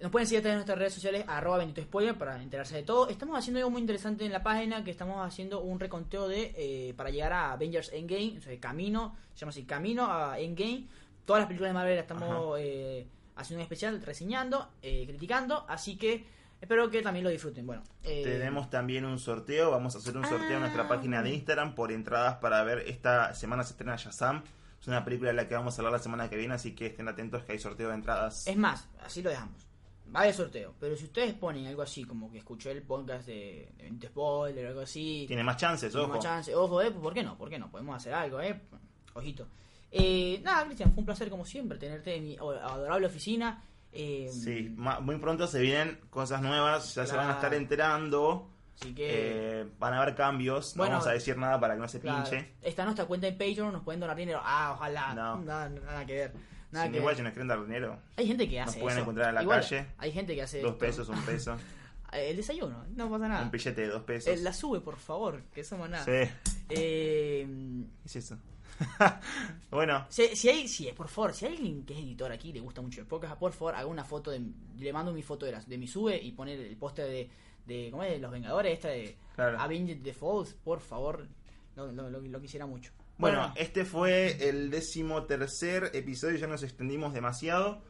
[0.00, 3.08] nos pueden seguir de nuestras redes sociales, arroba bendito spoiler, para enterarse de todo.
[3.08, 6.94] Estamos haciendo algo muy interesante en la página, que estamos haciendo un reconteo de eh,
[6.94, 10.86] para llegar a Avengers Endgame, o sea, camino, se llama así, camino a Endgame.
[11.24, 13.06] Todas las películas de Marvel las estamos eh,
[13.40, 16.24] haciendo un especial, reseñando, eh, criticando, así que
[16.60, 17.66] espero que también lo disfruten.
[17.66, 19.70] Bueno, eh, Tenemos también un sorteo.
[19.70, 20.88] Vamos a hacer un sorteo en nuestra Ah.
[20.88, 22.80] página de Instagram por entradas para ver.
[22.86, 24.42] Esta semana se estrena Shazam.
[24.80, 26.86] Es una película de la que vamos a hablar la semana que viene, así que
[26.86, 28.46] estén atentos que hay sorteo de entradas.
[28.46, 29.66] Es más, así lo dejamos.
[30.14, 30.74] va haber sorteo.
[30.80, 34.64] Pero si ustedes ponen algo así, como que escuché el podcast de, de 20 Spoiler
[34.66, 35.24] o algo así.
[35.28, 36.14] Tiene más chances, tiene ojo.
[36.14, 36.54] más chance.
[36.54, 37.36] Ojo, eh, ¿por qué no?
[37.38, 37.70] ¿Por qué no?
[37.70, 38.60] Podemos hacer algo, eh.
[39.14, 39.46] Ojito.
[39.92, 43.64] Eh, nada, Cristian, fue un placer como siempre tenerte en mi adorable oficina.
[43.92, 48.48] Eh, Sí, muy pronto se vienen cosas nuevas, ya se van a estar enterando.
[48.80, 49.60] Así que.
[49.62, 52.22] eh, van a haber cambios, no vamos a decir nada para que no se claro,
[52.22, 52.52] pinche.
[52.62, 54.40] Está nuestra cuenta en Patreon, nos pueden donar dinero.
[54.42, 55.12] Ah, ojalá.
[55.14, 55.36] No.
[55.40, 56.32] Nada, nada que ver.
[56.70, 57.16] Nada Sin que igual ver.
[57.16, 59.02] si nos quieren dar dinero, Hay gente que nos hace pueden eso.
[59.02, 59.86] encontrar en la Igual, calle.
[59.98, 60.78] Hay gente que hace dos esto.
[60.78, 61.56] pesos, un peso,
[62.12, 63.42] El desayuno, no pasa nada.
[63.42, 64.40] un billete de dos Eh, pesos.
[64.40, 66.04] la sube, por favor, que somos nada.
[66.04, 66.30] Sí,
[66.70, 67.46] Eh,
[68.02, 68.38] ¿qué es eso?
[69.70, 72.60] bueno, si, si hay, si, por favor, si hay alguien que es editor aquí le
[72.60, 74.40] gusta mucho el podcast, por favor, haga una foto de,
[74.78, 77.30] le mando mi foto de, de mi sube y poner el póster de,
[77.66, 78.20] de, ¿cómo es?
[78.20, 79.58] Los Vengadores, esta de Claro.
[79.60, 81.26] Avenged the Falls, por favor,
[81.76, 82.92] lo, lo- lo- lo quisiera mucho.
[83.18, 87.82] bueno, este fue el décimo tercer episodio, ya nos extendimos demasiado.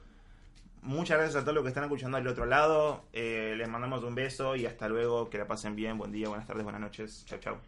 [0.82, 3.04] Muchas gracias a todos los que están escuchando al otro lado.
[3.12, 5.28] Eh, les mandamos un beso y hasta luego.
[5.28, 5.98] Que la pasen bien.
[5.98, 7.22] Buen día, buenas tardes, buenas noches.
[7.26, 7.60] Chao, chao.